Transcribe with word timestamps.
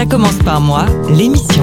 Ça 0.00 0.06
commence 0.06 0.38
par 0.38 0.62
moi, 0.62 0.86
l'émission. 1.10 1.62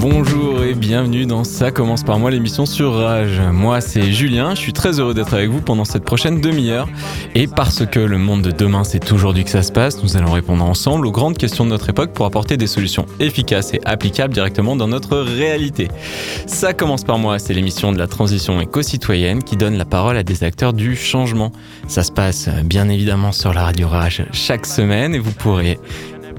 Bonjour 0.00 0.64
et 0.64 0.74
bienvenue 0.74 1.26
dans 1.26 1.44
Ça 1.44 1.70
commence 1.70 2.02
par 2.02 2.18
moi 2.18 2.30
l'émission 2.30 2.64
sur 2.64 2.94
Rage. 2.94 3.40
Moi 3.52 3.80
c'est 3.80 4.10
Julien, 4.10 4.54
je 4.54 4.60
suis 4.60 4.72
très 4.72 4.98
heureux 4.98 5.12
d'être 5.12 5.34
avec 5.34 5.50
vous 5.50 5.60
pendant 5.60 5.84
cette 5.84 6.02
prochaine 6.02 6.40
demi-heure. 6.40 6.88
Et 7.34 7.46
parce 7.46 7.84
que 7.84 8.00
le 8.00 8.16
monde 8.16 8.40
de 8.42 8.50
demain 8.50 8.84
c'est 8.84 9.12
aujourd'hui 9.12 9.44
que 9.44 9.50
ça 9.50 9.62
se 9.62 9.70
passe, 9.70 10.02
nous 10.02 10.16
allons 10.16 10.32
répondre 10.32 10.64
ensemble 10.64 11.06
aux 11.06 11.12
grandes 11.12 11.36
questions 11.36 11.64
de 11.64 11.70
notre 11.70 11.90
époque 11.90 12.12
pour 12.14 12.24
apporter 12.24 12.56
des 12.56 12.66
solutions 12.66 13.04
efficaces 13.20 13.74
et 13.74 13.80
applicables 13.84 14.32
directement 14.32 14.74
dans 14.74 14.88
notre 14.88 15.18
réalité. 15.18 15.88
Ça 16.46 16.72
commence 16.72 17.04
par 17.04 17.18
moi, 17.18 17.38
c'est 17.38 17.52
l'émission 17.52 17.92
de 17.92 17.98
la 17.98 18.06
transition 18.06 18.60
éco-citoyenne 18.60 19.44
qui 19.44 19.56
donne 19.58 19.76
la 19.76 19.84
parole 19.84 20.16
à 20.16 20.22
des 20.22 20.42
acteurs 20.42 20.72
du 20.72 20.96
changement. 20.96 21.52
Ça 21.86 22.02
se 22.02 22.12
passe 22.12 22.48
bien 22.64 22.88
évidemment 22.88 23.30
sur 23.30 23.52
la 23.52 23.64
radio 23.64 23.88
Rage 23.88 24.24
chaque 24.32 24.64
semaine 24.64 25.14
et 25.14 25.18
vous 25.18 25.32
pourrez 25.32 25.78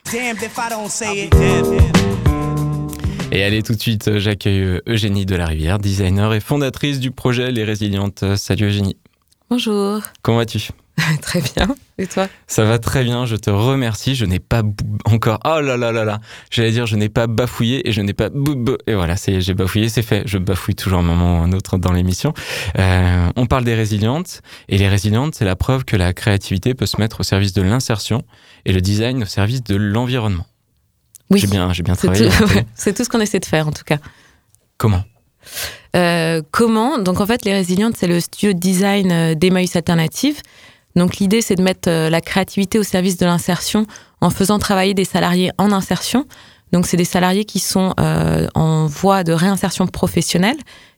Et 3.33 3.43
allez 3.43 3.63
tout 3.63 3.73
de 3.73 3.79
suite, 3.79 4.17
j'accueille 4.17 4.81
Eugénie 4.87 5.25
de 5.25 5.35
la 5.35 5.45
Rivière, 5.45 5.79
designer 5.79 6.33
et 6.33 6.41
fondatrice 6.41 6.99
du 6.99 7.11
projet 7.11 7.51
Les 7.51 7.63
Résilientes. 7.63 8.35
Salut 8.35 8.65
Eugénie. 8.65 8.97
Bonjour. 9.49 10.01
Comment 10.21 10.37
vas-tu? 10.37 10.71
Très 11.21 11.41
bien. 11.41 11.75
Et 11.97 12.07
toi? 12.07 12.27
Ça 12.47 12.63
va 12.63 12.79
très 12.79 13.03
bien, 13.03 13.25
je 13.25 13.35
te 13.35 13.49
remercie. 13.49 14.15
Je 14.15 14.25
n'ai 14.25 14.39
pas 14.39 14.63
encore. 15.05 15.39
Oh 15.45 15.59
là 15.61 15.77
là 15.77 15.91
là 15.91 16.03
là 16.03 16.19
J'allais 16.49 16.71
dire, 16.71 16.85
je 16.85 16.95
n'ai 16.95 17.09
pas 17.09 17.27
bafouillé 17.27 17.87
et 17.87 17.91
je 17.91 18.01
n'ai 18.01 18.13
pas. 18.13 18.29
Et 18.87 18.95
voilà, 18.95 19.15
j'ai 19.17 19.53
bafouillé, 19.53 19.89
c'est 19.89 20.01
fait. 20.01 20.23
Je 20.25 20.37
bafouille 20.37 20.75
toujours 20.75 20.99
un 20.99 21.03
moment 21.03 21.39
ou 21.39 21.43
un 21.43 21.51
autre 21.51 21.77
dans 21.77 21.91
l'émission. 21.91 22.33
Euh, 22.79 23.29
on 23.35 23.45
parle 23.45 23.63
des 23.63 23.75
résilientes. 23.75 24.41
Et 24.69 24.77
les 24.77 24.87
résilientes, 24.87 25.35
c'est 25.35 25.45
la 25.45 25.55
preuve 25.55 25.85
que 25.85 25.95
la 25.95 26.13
créativité 26.13 26.73
peut 26.73 26.85
se 26.85 26.99
mettre 26.99 27.19
au 27.19 27.23
service 27.23 27.53
de 27.53 27.61
l'insertion 27.61 28.23
et 28.65 28.73
le 28.73 28.81
design 28.81 29.23
au 29.23 29.27
service 29.27 29.63
de 29.63 29.75
l'environnement. 29.75 30.45
Oui. 31.29 31.39
J'ai 31.39 31.47
bien, 31.47 31.71
bien 31.71 31.95
travaillé. 31.95 32.29
C'est 32.75 32.93
tout 32.93 33.03
ce 33.03 33.09
qu'on 33.09 33.21
essaie 33.21 33.39
de 33.39 33.45
faire 33.45 33.67
en 33.67 33.71
tout 33.71 33.85
cas. 33.85 33.97
Comment? 34.77 35.03
Euh, 35.95 36.41
Comment? 36.51 36.97
Donc 36.97 37.21
en 37.21 37.25
fait, 37.25 37.45
les 37.45 37.53
résilientes, 37.53 37.95
c'est 37.97 38.07
le 38.07 38.19
studio 38.19 38.53
de 38.53 38.59
design 38.59 39.33
d'Emmaüs 39.35 39.75
Alternative. 39.75 40.41
Donc 40.95 41.17
l'idée, 41.17 41.41
c'est 41.41 41.55
de 41.55 41.63
mettre 41.63 41.89
la 41.89 42.21
créativité 42.21 42.79
au 42.79 42.83
service 42.83 43.17
de 43.17 43.25
l'insertion 43.25 43.85
en 44.19 44.29
faisant 44.29 44.59
travailler 44.59 44.93
des 44.93 45.05
salariés 45.05 45.51
en 45.57 45.71
insertion. 45.71 46.25
Donc 46.71 46.85
c'est 46.85 46.97
des 46.97 47.05
salariés 47.05 47.45
qui 47.45 47.59
sont 47.59 47.93
euh, 47.99 48.47
en 48.55 48.87
voie 48.87 49.23
de 49.23 49.33
réinsertion 49.33 49.87
professionnelle, 49.87 50.57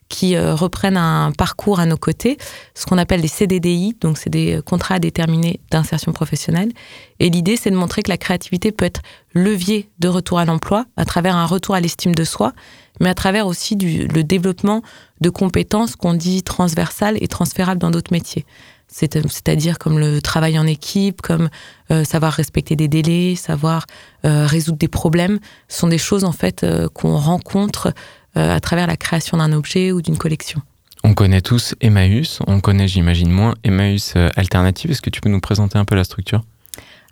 qui 0.10 0.36
euh, 0.36 0.54
reprennent 0.54 0.98
un 0.98 1.32
parcours 1.32 1.80
à 1.80 1.86
nos 1.88 1.98
côtés, 1.98 2.38
ce 2.76 2.86
qu'on 2.86 3.00
appelle 3.00 3.22
des 3.22 3.28
CDDI, 3.28 3.96
donc 4.00 4.18
c'est 4.18 4.30
des 4.30 4.60
contrats 4.64 5.00
déterminés 5.00 5.60
d'insertion 5.72 6.12
professionnelle. 6.12 6.72
Et 7.20 7.30
l'idée, 7.30 7.58
c'est 7.58 7.72
de 7.72 7.76
montrer 7.76 8.04
que 8.04 8.12
la 8.12 8.18
créativité 8.18 8.72
peut 8.72 8.86
être 8.86 9.02
levier 9.34 9.90
de 9.98 10.08
retour 10.08 10.38
à 10.38 10.46
l'emploi 10.46 10.86
à 10.98 11.06
travers 11.06 11.36
un 11.36 11.48
retour 11.48 11.74
à 11.74 11.80
l'estime 11.80 12.14
de 12.14 12.24
soi, 12.24 12.54
mais 13.00 13.10
à 13.10 13.16
travers 13.16 13.48
aussi 13.48 13.76
du, 13.76 14.08
le 14.08 14.24
développement 14.24 14.84
de 15.22 15.30
compétences 15.32 15.96
qu'on 15.96 16.14
dit 16.14 16.44
transversales 16.44 17.18
et 17.22 17.28
transférables 17.28 17.80
dans 17.80 17.90
d'autres 17.90 18.14
métiers 18.14 18.46
c'est-à-dire 18.94 19.80
comme 19.80 19.98
le 19.98 20.22
travail 20.22 20.60
en 20.60 20.68
équipe, 20.68 21.22
comme 21.22 21.50
euh, 21.92 22.04
savoir 22.04 22.34
respecter 22.34 22.76
des 22.76 22.88
délais, 22.88 23.36
savoir 23.36 23.86
euh, 24.26 24.46
résoudre 24.46 24.78
des 24.78 24.88
problèmes, 24.88 25.40
ce 25.68 25.80
sont 25.80 25.88
des 25.88 25.98
choses 25.98 26.24
en 26.24 26.32
fait 26.32 26.64
euh, 26.64 26.88
qu'on 26.90 27.18
rencontre 27.18 27.94
à 28.36 28.60
travers 28.60 28.88
la 28.88 28.98
création 28.98 29.38
d'un 29.38 29.54
objet 29.54 29.92
ou 29.92 30.02
d'une 30.02 30.18
collection. 30.18 30.60
On 31.04 31.14
connaît 31.14 31.42
tous 31.42 31.76
Emmaüs, 31.82 32.40
on 32.48 32.62
connaît 32.62 32.88
j'imagine 32.88 33.30
moins 33.30 33.54
Emmaüs 33.64 34.16
Alternative. 34.36 34.90
Est-ce 34.90 35.04
que 35.04 35.12
tu 35.12 35.22
peux 35.22 35.30
nous 35.30 35.40
présenter 35.40 35.78
un 35.78 35.86
peu 35.86 35.94
la 35.94 36.04
structure? 36.04 36.42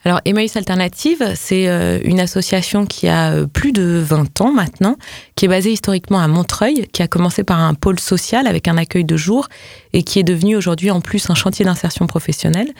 Alors, 0.03 0.19
Emmaüs 0.25 0.55
Alternative, 0.55 1.33
c'est 1.35 1.65
une 2.03 2.19
association 2.19 2.87
qui 2.87 3.07
a 3.07 3.45
plus 3.45 3.71
de 3.71 4.01
20 4.03 4.41
ans 4.41 4.51
maintenant, 4.51 4.95
qui 5.35 5.45
est 5.45 5.47
basée 5.47 5.71
historiquement 5.71 6.19
à 6.19 6.27
Montreuil, 6.27 6.87
qui 6.91 7.03
a 7.03 7.07
commencé 7.07 7.43
par 7.43 7.59
un 7.59 7.75
pôle 7.75 7.99
social 7.99 8.47
avec 8.47 8.67
un 8.67 8.77
accueil 8.77 9.03
de 9.03 9.15
jour 9.15 9.47
et 9.93 10.01
qui 10.01 10.17
est 10.17 10.23
devenu 10.23 10.55
aujourd'hui 10.55 10.89
en 10.89 11.01
plus 11.01 11.29
un 11.29 11.35
chantier 11.35 11.65
d'insertion 11.65 12.07
professionnelle. 12.07 12.73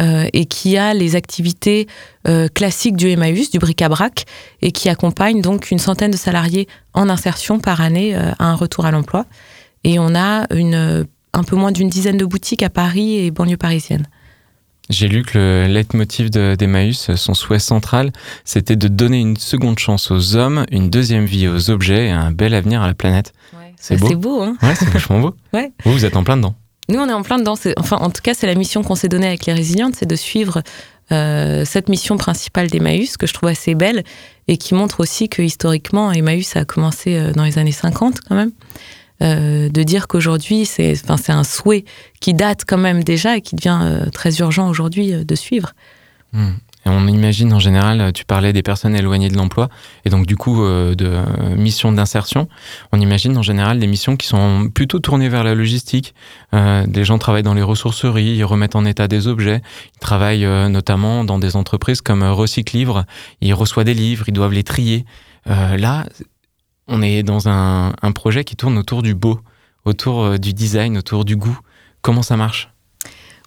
Euh, 0.00 0.26
et 0.32 0.46
qui 0.46 0.78
a 0.78 0.94
les 0.94 1.16
activités 1.16 1.86
euh, 2.26 2.48
classiques 2.48 2.96
du 2.96 3.10
Emmaüs, 3.10 3.50
du 3.50 3.58
bric-à-brac, 3.58 4.24
et 4.62 4.72
qui 4.72 4.88
accompagne 4.88 5.42
donc 5.42 5.70
une 5.70 5.78
centaine 5.78 6.10
de 6.10 6.16
salariés 6.16 6.66
en 6.94 7.10
insertion 7.10 7.60
par 7.60 7.82
année 7.82 8.16
euh, 8.16 8.32
à 8.38 8.46
un 8.46 8.54
retour 8.54 8.86
à 8.86 8.90
l'emploi. 8.90 9.26
Et 9.84 9.98
on 9.98 10.14
a 10.14 10.46
une, 10.54 11.06
un 11.34 11.44
peu 11.44 11.56
moins 11.56 11.72
d'une 11.72 11.90
dizaine 11.90 12.16
de 12.16 12.24
boutiques 12.24 12.62
à 12.62 12.70
Paris 12.70 13.18
et 13.18 13.30
banlieue 13.30 13.58
parisienne. 13.58 14.06
J'ai 14.90 15.08
lu 15.08 15.22
que 15.22 15.38
le 15.38 15.72
leitmotiv 15.72 16.28
de- 16.30 16.54
d'Emmaüs, 16.58 17.14
son 17.14 17.34
souhait 17.34 17.58
central, 17.58 18.12
c'était 18.44 18.76
de 18.76 18.88
donner 18.88 19.20
une 19.20 19.36
seconde 19.36 19.78
chance 19.78 20.10
aux 20.10 20.36
hommes, 20.36 20.66
une 20.70 20.90
deuxième 20.90 21.24
vie 21.24 21.48
aux 21.48 21.70
objets 21.70 22.08
et 22.08 22.10
un 22.10 22.30
bel 22.32 22.52
avenir 22.54 22.82
à 22.82 22.86
la 22.88 22.94
planète. 22.94 23.32
C'est 23.76 23.96
beau. 23.96 24.08
C'est 24.08 24.14
beau, 24.16 24.42
hein 24.42 24.56
Ouais, 24.62 24.74
c'est 24.74 24.88
vachement 24.88 25.20
beau. 25.20 25.34
Ouais. 25.52 25.72
Vous, 25.84 25.92
vous 25.92 26.04
êtes 26.04 26.16
en 26.16 26.24
plein 26.24 26.36
dedans. 26.36 26.54
Nous, 26.88 26.98
on 26.98 27.08
est 27.08 27.12
en 27.12 27.22
plein 27.22 27.38
dedans. 27.38 27.54
Enfin, 27.78 27.96
en 27.96 28.10
tout 28.10 28.22
cas, 28.22 28.34
c'est 28.34 28.46
la 28.46 28.54
mission 28.54 28.82
qu'on 28.82 28.94
s'est 28.96 29.08
donnée 29.08 29.26
avec 29.28 29.46
les 29.46 29.52
résilientes, 29.52 29.94
c'est 29.96 30.06
de 30.06 30.16
suivre 30.16 30.62
euh, 31.10 31.64
cette 31.64 31.88
mission 31.88 32.16
principale 32.16 32.68
d'Emmaüs, 32.68 33.16
que 33.16 33.26
je 33.26 33.32
trouve 33.34 33.48
assez 33.48 33.74
belle, 33.74 34.02
et 34.48 34.56
qui 34.56 34.74
montre 34.74 35.00
aussi 35.00 35.28
que 35.28 35.42
historiquement, 35.42 36.10
Emmaüs 36.12 36.56
a 36.56 36.64
commencé 36.64 37.16
euh, 37.16 37.32
dans 37.32 37.44
les 37.44 37.58
années 37.58 37.72
50 37.72 38.20
quand 38.28 38.34
même. 38.34 38.50
Euh, 39.22 39.68
de 39.68 39.82
dire 39.82 40.08
qu'aujourd'hui, 40.08 40.64
c'est 40.64 40.96
un 41.28 41.44
souhait 41.44 41.84
qui 42.20 42.34
date 42.34 42.64
quand 42.66 42.78
même 42.78 43.04
déjà 43.04 43.36
et 43.36 43.40
qui 43.40 43.54
devient 43.54 43.78
euh, 43.82 44.10
très 44.10 44.38
urgent 44.38 44.68
aujourd'hui 44.68 45.14
euh, 45.14 45.24
de 45.24 45.34
suivre. 45.34 45.74
Hmm. 46.32 46.54
On 46.84 47.06
imagine 47.06 47.52
en 47.52 47.60
général, 47.60 48.12
tu 48.12 48.24
parlais 48.24 48.52
des 48.52 48.64
personnes 48.64 48.96
éloignées 48.96 49.28
de 49.28 49.36
l'emploi, 49.36 49.68
et 50.04 50.10
donc 50.10 50.26
du 50.26 50.34
coup 50.34 50.66
de 50.66 51.22
missions 51.56 51.92
d'insertion. 51.92 52.48
On 52.90 52.98
imagine 52.98 53.38
en 53.38 53.42
général 53.42 53.78
des 53.78 53.86
missions 53.86 54.16
qui 54.16 54.26
sont 54.26 54.68
plutôt 54.68 54.98
tournées 54.98 55.28
vers 55.28 55.44
la 55.44 55.54
logistique. 55.54 56.12
Des 56.52 57.04
gens 57.04 57.18
travaillent 57.18 57.44
dans 57.44 57.54
les 57.54 57.62
ressourceries, 57.62 58.34
ils 58.34 58.44
remettent 58.44 58.74
en 58.74 58.84
état 58.84 59.06
des 59.06 59.28
objets, 59.28 59.62
ils 59.94 60.00
travaillent 60.00 60.44
notamment 60.68 61.22
dans 61.22 61.38
des 61.38 61.54
entreprises 61.54 62.00
comme 62.00 62.24
Recycle 62.24 62.76
Livre, 62.76 63.04
ils 63.40 63.54
reçoivent 63.54 63.86
des 63.86 63.94
livres, 63.94 64.24
ils 64.26 64.34
doivent 64.34 64.52
les 64.52 64.64
trier. 64.64 65.04
Là, 65.46 66.06
on 66.88 67.02
est 67.02 67.22
dans 67.22 67.48
un, 67.48 67.92
projet 68.14 68.44
qui 68.44 68.56
tourne 68.56 68.78
autour 68.78 69.02
du 69.02 69.14
beau, 69.14 69.40
autour 69.84 70.22
euh, 70.22 70.38
du 70.38 70.52
design, 70.52 70.98
autour 70.98 71.24
du 71.24 71.36
goût. 71.36 71.58
Comment 72.02 72.22
ça 72.22 72.36
marche? 72.36 72.68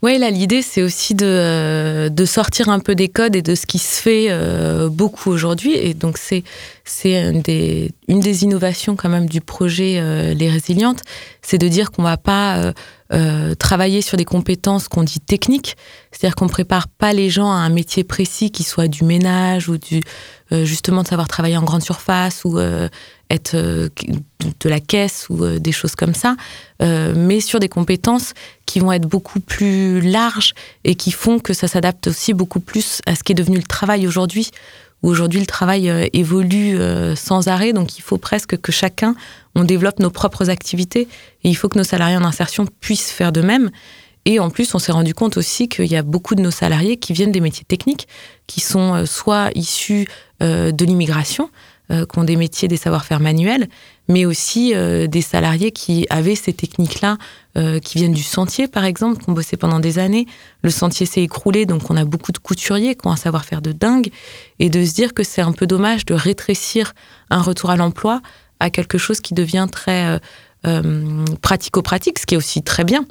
Oui, 0.01 0.17
là, 0.19 0.29
l'idée, 0.29 0.61
c'est 0.61 0.83
aussi 0.83 1.15
de, 1.15 1.25
euh, 1.25 2.09
de 2.09 2.25
sortir 2.25 2.69
un 2.69 2.79
peu 2.79 2.95
des 2.95 3.07
codes 3.07 3.35
et 3.35 3.41
de 3.41 3.55
ce 3.55 3.65
qui 3.65 3.79
se 3.79 4.01
fait 4.01 4.27
euh, 4.29 4.89
beaucoup 4.89 5.31
aujourd'hui. 5.31 5.73
Et 5.73 5.93
donc, 5.93 6.17
c'est, 6.17 6.43
une, 7.05 7.41
des, 7.41 8.43
innovations 8.43 8.95
quand 8.95 9.09
même 9.09 9.27
du 9.27 9.41
projet 9.41 10.33
Les 10.35 10.49
Résilientes, 10.49 11.01
c'est 11.41 11.57
de 11.57 11.67
dire 11.67 11.91
qu'on 11.91 12.03
va 12.03 12.17
pas 12.17 12.73
travailler 13.57 14.01
sur 14.01 14.17
des 14.17 14.25
compétences 14.25 14.87
qu'on 14.87 15.03
dit 15.03 15.19
techniques, 15.19 15.77
c'est-à-dire 16.11 16.35
qu'on 16.35 16.47
prépare 16.47 16.87
pas 16.87 17.13
les 17.13 17.29
gens 17.29 17.51
à 17.51 17.55
un 17.55 17.69
métier 17.69 18.03
précis 18.03 18.51
qui 18.51 18.63
soit 18.63 18.87
du 18.87 19.03
ménage 19.03 19.69
ou 19.69 19.77
du 19.77 20.01
justement 20.51 21.01
de 21.01 21.07
savoir 21.07 21.27
travailler 21.27 21.57
en 21.57 21.63
grande 21.63 21.83
surface 21.83 22.45
ou 22.45 22.59
être 23.29 23.55
euh, 23.55 23.89
de 24.59 24.69
la 24.69 24.79
caisse 24.79 25.27
ou 25.29 25.43
euh, 25.43 25.59
des 25.59 25.71
choses 25.71 25.95
comme 25.95 26.13
ça, 26.13 26.35
euh, 26.81 27.13
mais 27.15 27.39
sur 27.39 27.59
des 27.59 27.69
compétences 27.69 28.33
qui 28.65 28.79
vont 28.79 28.91
être 28.91 29.07
beaucoup 29.07 29.39
plus 29.39 30.01
larges 30.01 30.53
et 30.83 30.95
qui 30.95 31.11
font 31.11 31.39
que 31.39 31.53
ça 31.53 31.67
s'adapte 31.67 32.07
aussi 32.07 32.33
beaucoup 32.33 32.59
plus 32.59 33.01
à 33.05 33.15
ce 33.15 33.23
qui 33.23 33.31
est 33.31 33.35
devenu 33.35 33.57
le 33.57 33.63
travail 33.63 34.07
aujourd'hui, 34.07 34.51
où 35.01 35.09
aujourd'hui 35.09 35.39
le 35.39 35.45
travail 35.45 36.09
évolue 36.13 36.79
sans 37.15 37.47
arrêt, 37.47 37.73
donc 37.73 37.99
il 37.99 38.01
faut 38.01 38.17
presque 38.17 38.57
que 38.57 38.71
chacun, 38.71 39.15
on 39.53 39.63
développe 39.63 39.99
nos 39.99 40.09
propres 40.09 40.49
activités, 40.49 41.07
et 41.43 41.49
il 41.49 41.53
faut 41.55 41.69
que 41.69 41.77
nos 41.77 41.83
salariés 41.83 42.17
en 42.17 42.23
insertion 42.23 42.65
puissent 42.79 43.11
faire 43.11 43.31
de 43.31 43.41
même. 43.41 43.69
Et 44.23 44.39
en 44.39 44.49
plus, 44.49 44.73
on 44.73 44.79
s'est 44.79 44.93
rendu 44.93 45.13
compte 45.13 45.37
aussi 45.37 45.69
qu'il 45.69 45.85
y 45.85 45.95
a 45.95 46.01
beaucoup 46.01 46.33
de 46.33 46.41
nos 46.41 46.49
salariés 46.49 46.97
qui 46.97 47.13
viennent 47.13 47.31
des 47.31 47.41
métiers 47.41 47.65
techniques, 47.67 48.07
qui 48.47 48.61
sont 48.61 49.05
soit 49.05 49.51
issus 49.53 50.07
de 50.39 50.85
l'immigration, 50.85 51.51
euh, 51.91 52.05
qui 52.05 52.17
ont 52.17 52.23
des 52.23 52.35
métiers, 52.35 52.67
des 52.67 52.77
savoir-faire 52.77 53.19
manuels, 53.19 53.67
mais 54.07 54.25
aussi 54.25 54.73
euh, 54.73 55.07
des 55.07 55.21
salariés 55.21 55.71
qui 55.71 56.07
avaient 56.09 56.35
ces 56.35 56.53
techniques-là, 56.53 57.17
euh, 57.57 57.79
qui 57.79 57.97
viennent 57.97 58.13
du 58.13 58.23
sentier, 58.23 58.67
par 58.67 58.85
exemple, 58.85 59.23
qui 59.23 59.29
ont 59.29 59.33
bossé 59.33 59.55
pendant 59.57 59.79
des 59.79 59.99
années. 59.99 60.25
Le 60.63 60.69
sentier 60.69 61.05
s'est 61.05 61.21
écroulé, 61.21 61.65
donc 61.65 61.89
on 61.89 61.95
a 61.95 62.05
beaucoup 62.05 62.31
de 62.31 62.37
couturiers 62.37 62.95
qui 62.95 63.07
ont 63.07 63.11
un 63.11 63.15
savoir-faire 63.17 63.61
de 63.61 63.71
dingue, 63.71 64.09
et 64.59 64.69
de 64.69 64.83
se 64.83 64.93
dire 64.93 65.13
que 65.13 65.23
c'est 65.23 65.41
un 65.41 65.51
peu 65.51 65.67
dommage 65.67 66.05
de 66.05 66.13
rétrécir 66.13 66.93
un 67.29 67.41
retour 67.41 67.69
à 67.69 67.75
l'emploi 67.75 68.21
à 68.59 68.69
quelque 68.69 68.97
chose 68.97 69.19
qui 69.19 69.33
devient 69.33 69.67
très 69.71 70.19
euh, 70.65 71.25
pratico-pratique, 71.41 72.17
ce 72.17 72.25
qui 72.25 72.35
est 72.35 72.37
aussi 72.37 72.63
très 72.63 72.83
bien. 72.83 73.05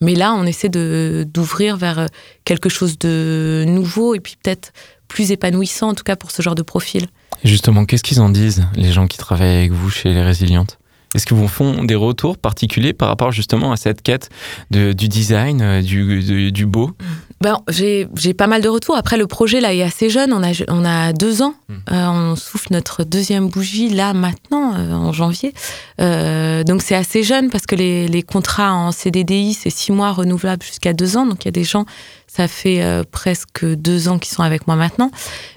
Mais 0.00 0.14
là, 0.14 0.34
on 0.34 0.44
essaie 0.44 0.68
d'ouvrir 0.68 1.76
vers 1.76 2.06
quelque 2.44 2.68
chose 2.68 2.98
de 2.98 3.64
nouveau 3.66 4.14
et 4.14 4.20
puis 4.20 4.36
peut-être 4.42 4.72
plus 5.08 5.30
épanouissant, 5.30 5.88
en 5.88 5.94
tout 5.94 6.04
cas 6.04 6.16
pour 6.16 6.30
ce 6.30 6.42
genre 6.42 6.54
de 6.54 6.62
profil. 6.62 7.06
Justement, 7.44 7.84
qu'est-ce 7.84 8.02
qu'ils 8.02 8.20
en 8.20 8.28
disent, 8.28 8.66
les 8.74 8.92
gens 8.92 9.06
qui 9.06 9.18
travaillent 9.18 9.56
avec 9.58 9.72
vous 9.72 9.90
chez 9.90 10.12
les 10.12 10.22
Résilientes? 10.22 10.78
Est-ce 11.14 11.26
qu'ils 11.26 11.36
vous 11.36 11.48
font 11.48 11.84
des 11.84 11.94
retours 11.94 12.36
particuliers 12.38 12.92
par 12.92 13.08
rapport 13.08 13.32
justement 13.32 13.72
à 13.72 13.76
cette 13.76 14.02
quête 14.02 14.28
de, 14.70 14.92
du 14.92 15.08
design, 15.08 15.60
euh, 15.62 15.82
du, 15.82 16.66
beau? 16.66 16.90
Ben, 17.40 17.58
j'ai 17.68 18.34
pas 18.34 18.48
mal 18.48 18.62
de 18.62 18.68
retours. 18.68 18.96
Après, 18.96 19.16
le 19.16 19.26
projet 19.26 19.60
là 19.60 19.72
est 19.72 19.82
assez 19.82 20.10
jeune. 20.10 20.32
On 20.32 20.42
a, 20.42 20.52
on 20.68 20.84
a 20.84 21.12
deux 21.12 21.40
ans. 21.40 21.54
Mm. 21.68 21.74
Euh, 21.92 22.06
on 22.08 22.36
souffle 22.36 22.68
notre 22.72 23.04
deuxième 23.04 23.48
bougie 23.48 23.90
là 23.90 24.12
maintenant, 24.12 24.74
euh, 24.74 24.92
en 24.92 25.12
janvier. 25.12 25.54
Euh, 26.00 26.64
donc 26.64 26.82
c'est 26.82 26.96
assez 26.96 27.22
jeune 27.22 27.50
parce 27.50 27.66
que 27.66 27.76
les, 27.76 28.08
les 28.08 28.22
contrats 28.22 28.74
en 28.74 28.90
CDDI, 28.90 29.54
c'est 29.54 29.70
six 29.70 29.92
mois 29.92 30.10
renouvelables 30.10 30.62
jusqu'à 30.62 30.92
deux 30.92 31.16
ans. 31.16 31.26
Donc 31.26 31.44
il 31.44 31.46
y 31.46 31.48
a 31.48 31.52
des 31.52 31.64
gens, 31.64 31.86
ça 32.26 32.48
fait 32.48 32.82
presque 33.12 33.64
deux 33.64 34.08
ans 34.08 34.18
qui 34.18 34.30
sont 34.30 34.42
avec 34.42 34.66
moi 34.66 34.76
maintenant. 34.76 35.10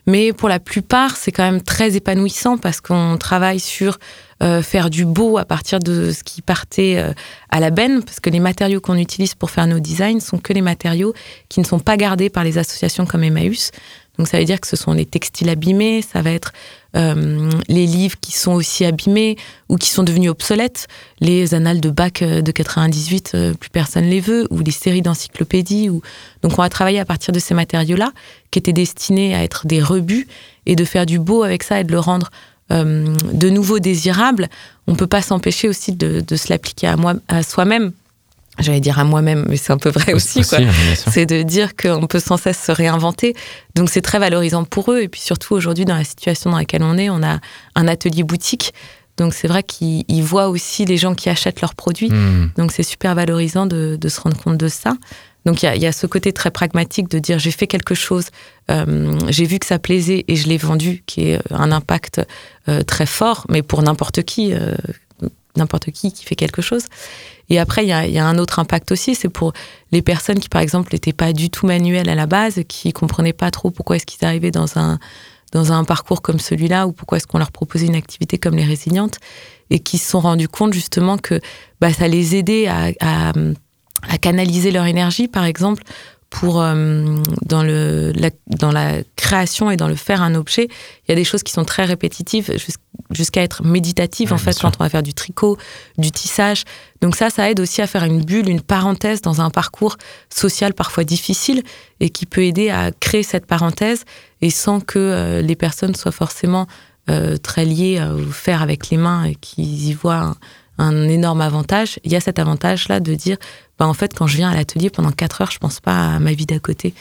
Mais 0.05 0.33
pour 0.33 0.49
la 0.49 0.59
plupart, 0.59 1.17
c'est 1.17 1.31
quand 1.31 1.43
même 1.43 1.61
très 1.61 1.95
épanouissant 1.95 2.57
parce 2.57 2.79
qu'on 2.79 3.17
travaille 3.17 3.59
sur 3.59 3.97
euh, 4.41 4.61
faire 4.61 4.89
du 4.89 5.05
beau 5.05 5.37
à 5.37 5.45
partir 5.45 5.79
de 5.79 6.11
ce 6.11 6.23
qui 6.23 6.41
partait 6.41 6.97
euh, 6.97 7.13
à 7.49 7.59
la 7.59 7.69
benne, 7.69 8.03
parce 8.03 8.19
que 8.19 8.29
les 8.29 8.39
matériaux 8.39 8.81
qu'on 8.81 8.97
utilise 8.97 9.35
pour 9.35 9.51
faire 9.51 9.67
nos 9.67 9.79
designs 9.79 10.19
sont 10.19 10.37
que 10.37 10.53
les 10.53 10.61
matériaux 10.61 11.13
qui 11.49 11.59
ne 11.59 11.65
sont 11.65 11.79
pas 11.79 11.97
gardés 11.97 12.29
par 12.29 12.43
les 12.43 12.57
associations 12.57 13.05
comme 13.05 13.23
Emmaüs. 13.23 13.71
Donc 14.17 14.27
ça 14.27 14.37
veut 14.37 14.45
dire 14.45 14.59
que 14.59 14.67
ce 14.67 14.75
sont 14.75 14.93
les 14.93 15.05
textiles 15.05 15.49
abîmés, 15.49 16.01
ça 16.01 16.21
va 16.21 16.31
être 16.31 16.53
euh, 16.95 17.49
les 17.69 17.85
livres 17.85 18.17
qui 18.19 18.33
sont 18.33 18.51
aussi 18.51 18.83
abîmés 18.83 19.37
ou 19.69 19.77
qui 19.77 19.89
sont 19.89 20.03
devenus 20.03 20.29
obsolètes, 20.29 20.87
les 21.21 21.53
annales 21.53 21.79
de 21.79 21.89
bac 21.89 22.21
de 22.21 22.51
98, 22.51 23.31
euh, 23.33 23.53
plus 23.53 23.69
personne 23.69 24.05
les 24.05 24.19
veut, 24.19 24.47
ou 24.51 24.59
les 24.59 24.71
séries 24.71 25.01
d'encyclopédies. 25.01 25.89
Ou... 25.89 26.01
Donc 26.41 26.53
on 26.53 26.61
va 26.61 26.69
travailler 26.69 26.99
à 26.99 27.05
partir 27.05 27.31
de 27.31 27.39
ces 27.39 27.53
matériaux-là, 27.53 28.11
qui 28.51 28.59
étaient 28.59 28.73
destinés 28.73 29.33
à 29.33 29.43
être 29.43 29.65
des 29.65 29.81
rebuts, 29.81 30.27
et 30.65 30.75
de 30.75 30.85
faire 30.85 31.05
du 31.05 31.17
beau 31.17 31.43
avec 31.43 31.63
ça 31.63 31.79
et 31.79 31.83
de 31.83 31.91
le 31.91 31.99
rendre 31.99 32.29
euh, 32.71 33.05
de 33.33 33.49
nouveau 33.49 33.79
désirable. 33.79 34.49
On 34.87 34.95
peut 34.95 35.07
pas 35.07 35.21
s'empêcher 35.21 35.67
aussi 35.69 35.91
de, 35.91 36.21
de 36.25 36.35
se 36.35 36.49
l'appliquer 36.49 36.87
à, 36.87 36.95
moi, 36.97 37.13
à 37.27 37.43
soi-même. 37.43 37.91
J'allais 38.59 38.81
dire 38.81 38.99
à 38.99 39.03
moi-même, 39.05 39.45
mais 39.47 39.55
c'est 39.57 39.71
un 39.71 39.77
peu 39.77 39.89
vrai 39.89 40.13
aussi. 40.13 40.43
hein. 40.65 40.71
C'est 41.11 41.25
de 41.25 41.41
dire 41.41 41.75
qu'on 41.75 42.05
peut 42.07 42.19
sans 42.19 42.37
cesse 42.37 42.61
se 42.61 42.71
réinventer. 42.71 43.33
Donc 43.75 43.89
c'est 43.89 44.01
très 44.01 44.19
valorisant 44.19 44.65
pour 44.65 44.91
eux. 44.91 45.01
Et 45.01 45.07
puis 45.07 45.21
surtout 45.21 45.53
aujourd'hui, 45.55 45.85
dans 45.85 45.95
la 45.95 46.03
situation 46.03 46.51
dans 46.51 46.57
laquelle 46.57 46.83
on 46.83 46.97
est, 46.97 47.09
on 47.09 47.23
a 47.23 47.39
un 47.75 47.87
atelier 47.87 48.23
boutique. 48.23 48.73
Donc 49.17 49.33
c'est 49.33 49.47
vrai 49.47 49.63
qu'ils 49.63 50.03
ils 50.07 50.23
voient 50.23 50.49
aussi 50.49 50.85
les 50.85 50.97
gens 50.97 51.15
qui 51.15 51.29
achètent 51.29 51.61
leurs 51.61 51.75
produits. 51.75 52.09
Hmm. 52.09 52.49
Donc 52.57 52.71
c'est 52.71 52.83
super 52.83 53.15
valorisant 53.15 53.65
de, 53.67 53.97
de 53.99 54.09
se 54.09 54.19
rendre 54.19 54.37
compte 54.37 54.57
de 54.57 54.67
ça. 54.67 54.95
Donc 55.45 55.63
il 55.63 55.65
y 55.65 55.69
a, 55.69 55.75
il 55.75 55.81
y 55.81 55.87
a 55.87 55.91
ce 55.91 56.05
côté 56.05 56.33
très 56.33 56.51
pragmatique 56.51 57.09
de 57.09 57.19
dire 57.19 57.39
j'ai 57.39 57.51
fait 57.51 57.67
quelque 57.67 57.95
chose, 57.95 58.27
euh, 58.71 59.19
j'ai 59.29 59.45
vu 59.45 59.59
que 59.59 59.65
ça 59.65 59.79
plaisait 59.79 60.25
et 60.27 60.35
je 60.35 60.47
l'ai 60.47 60.57
vendu, 60.57 61.03
qui 61.05 61.29
est 61.29 61.39
un 61.51 61.71
impact 61.71 62.21
euh, 62.67 62.83
très 62.83 63.05
fort, 63.05 63.45
mais 63.49 63.61
pour 63.61 63.81
n'importe 63.83 64.23
qui, 64.23 64.53
euh, 64.53 64.75
n'importe 65.55 65.91
qui 65.91 66.11
qui 66.11 66.25
fait 66.25 66.35
quelque 66.35 66.61
chose. 66.61 66.85
Et 67.49 67.59
après 67.59 67.83
il 67.83 67.89
y 67.89 68.19
a, 68.19 68.25
un 68.25 68.37
autre 68.37 68.59
impact 68.59 68.91
aussi, 68.91 69.13
c'est 69.13 69.29
pour 69.29 69.51
les 69.91 70.01
personnes 70.01 70.39
qui 70.39 70.47
par 70.47 70.61
exemple 70.61 70.89
n'étaient 70.93 71.13
pas 71.13 71.33
du 71.33 71.49
tout 71.49 71.65
manuelles 71.65 72.09
à 72.09 72.15
la 72.15 72.27
base, 72.27 72.61
qui 72.67 72.93
comprenaient 72.93 73.33
pas 73.33 73.51
trop 73.51 73.71
pourquoi 73.71 73.97
est-ce 73.97 74.05
qu'ils 74.05 74.25
arrivaient 74.25 74.51
dans 74.51 74.77
un 74.77 74.99
dans 75.51 75.73
un 75.73 75.83
parcours 75.83 76.21
comme 76.21 76.39
celui-là 76.39 76.87
ou 76.87 76.93
pourquoi 76.93 77.17
est-ce 77.17 77.27
qu'on 77.27 77.39
leur 77.39 77.51
proposait 77.51 77.87
une 77.87 77.95
activité 77.95 78.37
comme 78.37 78.55
les 78.55 78.63
résilientes 78.63 79.17
et 79.69 79.79
qui 79.79 79.97
se 79.97 80.09
sont 80.09 80.21
rendus 80.21 80.47
compte 80.47 80.71
justement 80.71 81.17
que 81.17 81.41
bah, 81.81 81.91
ça 81.91 82.07
les 82.07 82.37
aidait 82.37 82.67
à 82.67 83.33
canaliser 84.21 84.71
leur 84.71 84.85
énergie, 84.85 85.27
par 85.27 85.43
exemple, 85.43 85.83
pour 86.31 86.61
euh, 86.61 87.17
dans 87.45 87.61
le 87.61 88.11
la, 88.15 88.29
dans 88.47 88.71
la 88.71 89.03
création 89.17 89.69
et 89.69 89.77
dans 89.77 89.89
le 89.89 89.95
faire 89.95 90.21
un 90.23 90.33
objet, 90.33 90.65
il 90.69 91.09
y 91.09 91.11
a 91.11 91.15
des 91.15 91.25
choses 91.25 91.43
qui 91.43 91.51
sont 91.51 91.65
très 91.65 91.83
répétitives 91.85 92.51
jus- 92.57 92.73
jusqu'à 93.11 93.41
être 93.43 93.63
méditatives 93.63 94.29
Ouais, 94.29 94.35
en 94.35 94.37
fait 94.37 94.53
sûr. 94.53 94.61
quand 94.61 94.77
on 94.79 94.83
va 94.85 94.89
faire 94.89 95.03
du 95.03 95.13
tricot, 95.13 95.57
du 95.97 96.09
tissage. 96.09 96.63
Donc 97.01 97.17
ça, 97.17 97.29
ça 97.29 97.51
aide 97.51 97.59
aussi 97.59 97.81
à 97.81 97.87
faire 97.87 98.05
une 98.05 98.23
bulle, 98.23 98.47
une 98.47 98.61
parenthèse 98.61 99.19
dans 99.21 99.41
un 99.41 99.49
parcours 99.49 99.97
social 100.33 100.73
parfois 100.73 101.03
difficile 101.03 101.63
et 101.99 102.09
qui 102.09 102.25
peut 102.25 102.43
aider 102.45 102.69
à 102.69 102.91
créer 102.91 103.23
cette 103.23 103.45
parenthèse 103.45 104.05
et 104.41 104.49
sans 104.49 104.79
que 104.79 104.97
euh, 104.99 105.41
les 105.41 105.57
personnes 105.57 105.95
soient 105.95 106.13
forcément 106.13 106.65
euh, 107.09 107.35
très 107.35 107.65
liées 107.65 107.97
euh, 107.99 108.13
au 108.25 108.31
faire 108.31 108.61
avec 108.61 108.89
les 108.89 108.97
mains 108.97 109.25
et 109.25 109.35
qu'ils 109.35 109.89
y 109.89 109.93
voient 109.93 110.15
un, 110.15 110.35
un 110.77 111.09
énorme 111.09 111.41
avantage. 111.41 111.99
Il 112.05 112.11
y 112.11 112.15
a 112.15 112.21
cet 112.21 112.39
avantage-là 112.39 112.99
de 113.01 113.13
dire, 113.15 113.37
bah, 113.81 113.87
en 113.87 113.93
fait, 113.95 114.13
quand 114.15 114.27
je 114.27 114.37
viens 114.37 114.51
à 114.51 114.55
l'atelier 114.55 114.91
pendant 114.91 115.09
4 115.11 115.41
heures, 115.41 115.51
je 115.51 115.57
pense 115.57 115.79
pas 115.79 116.13
à 116.15 116.19
ma 116.19 116.33
vie 116.33 116.45
d'à 116.45 116.59
côté. 116.59 116.93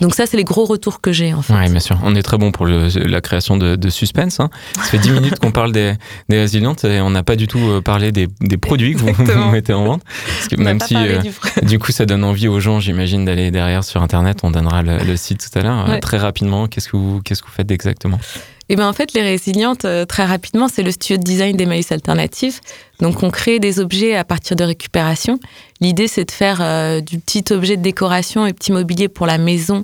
donc 0.00 0.14
ça, 0.14 0.26
c'est 0.26 0.36
les 0.36 0.44
gros 0.44 0.64
retours 0.64 1.00
que 1.00 1.12
j'ai 1.12 1.32
en 1.34 1.42
fait. 1.42 1.52
Ouais, 1.54 1.68
bien 1.70 1.78
sûr. 1.78 1.96
On 2.02 2.16
est 2.16 2.22
très 2.22 2.36
bon 2.38 2.50
pour 2.52 2.66
le- 2.66 2.88
la 3.06 3.20
création 3.20 3.56
de, 3.56 3.76
de 3.76 3.90
suspense. 3.90 4.40
hein. 4.40 4.48
Ça 4.76 4.82
fait 4.84 4.98
10 4.98 5.10
minutes 5.10 5.38
qu'on 5.38 5.52
parle 5.52 5.70
des, 5.72 5.92
des 6.28 6.38
résilientes 6.38 6.84
et 6.84 7.00
on 7.00 7.10
n'a 7.10 7.22
pas 7.22 7.36
du 7.36 7.46
tout 7.46 7.58
euh, 7.60 7.80
parlé 7.80 8.10
des, 8.10 8.26
des 8.40 8.56
produits 8.56 8.94
que 8.94 8.98
vous, 8.98 9.50
mettez 9.52 9.72
en 9.74 9.84
vente. 9.84 10.02
Parce 10.04 10.48
que 10.48 10.56
On 10.58 10.64
n'a 10.64 10.74
même 10.74 10.80
si 10.80 10.96
euh, 10.96 11.20
du 11.62 11.78
coup 11.78 11.92
ça 11.92 12.06
donne 12.06 12.24
envie 12.24 12.48
aux 12.48 12.58
gens, 12.60 12.80
j'imagine, 12.80 13.24
d'aller 13.24 13.50
derrière 13.52 13.84
sur 13.84 14.02
Internet. 14.02 14.38
On 14.42 14.50
donnera 14.50 14.82
le, 14.82 14.98
le 15.04 15.16
site 15.16 15.48
tout 15.48 15.58
à 15.58 15.62
l'heure. 15.62 15.86
Euh, 15.86 15.92
Ouais. 15.92 16.00
Très 16.00 16.18
rapidement, 16.18 16.66
qu'est-ce 16.66 16.88
que 16.88 16.96
vous, 16.96 17.20
qu'est-ce 17.22 17.42
que 17.42 17.46
vous 17.48 17.54
faites 17.54 17.70
exactement? 17.70 18.18
Et 18.70 18.76
bien 18.76 18.88
en 18.88 18.92
fait, 18.92 19.14
les 19.14 19.22
résilientes, 19.22 19.84
euh, 19.84 20.04
très 20.04 20.24
rapidement, 20.24 20.68
c'est 20.68 20.84
le 20.84 20.92
studio 20.92 21.16
de 21.16 21.24
design 21.24 21.56
d'Emmaüs 21.56 21.90
Alternatif. 21.90 22.60
Donc 23.00 23.24
on 23.24 23.30
crée 23.30 23.58
des 23.58 23.80
objets 23.80 24.14
à 24.14 24.22
partir 24.22 24.54
de 24.54 24.62
récupération. 24.62 25.40
L'idée, 25.80 26.06
c'est 26.06 26.24
de 26.24 26.30
faire 26.30 26.60
euh, 26.60 27.00
du 27.00 27.18
petit 27.18 27.42
objet 27.52 27.76
de 27.76 27.82
décoration 27.82 28.46
et 28.46 28.52
petit 28.52 28.70
mobilier 28.70 29.08
pour 29.08 29.26
la 29.26 29.38
maison, 29.38 29.82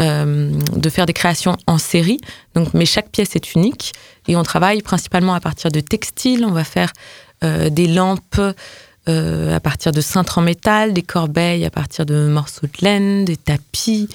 euh, 0.00 0.52
de 0.76 0.88
faire 0.88 1.04
des 1.04 1.14
créations 1.14 1.56
en 1.66 1.78
série. 1.78 2.20
Donc, 2.54 2.74
mais 2.74 2.86
chaque 2.86 3.10
pièce 3.10 3.34
est 3.34 3.56
unique. 3.56 3.92
Et 4.28 4.36
on 4.36 4.44
travaille 4.44 4.82
principalement 4.82 5.34
à 5.34 5.40
partir 5.40 5.72
de 5.72 5.80
textiles. 5.80 6.44
On 6.44 6.52
va 6.52 6.62
faire 6.62 6.92
des 7.42 7.86
lampes 7.86 8.40
à 9.06 9.60
partir 9.60 9.92
de 9.92 10.00
cintres 10.00 10.38
en 10.38 10.42
métal, 10.42 10.92
des 10.92 11.02
corbeilles 11.02 11.64
à 11.64 11.70
partir 11.70 12.04
de 12.04 12.26
morceaux 12.26 12.66
de 12.66 12.84
laine, 12.84 13.24
des 13.24 13.36
tapis, 13.36 14.08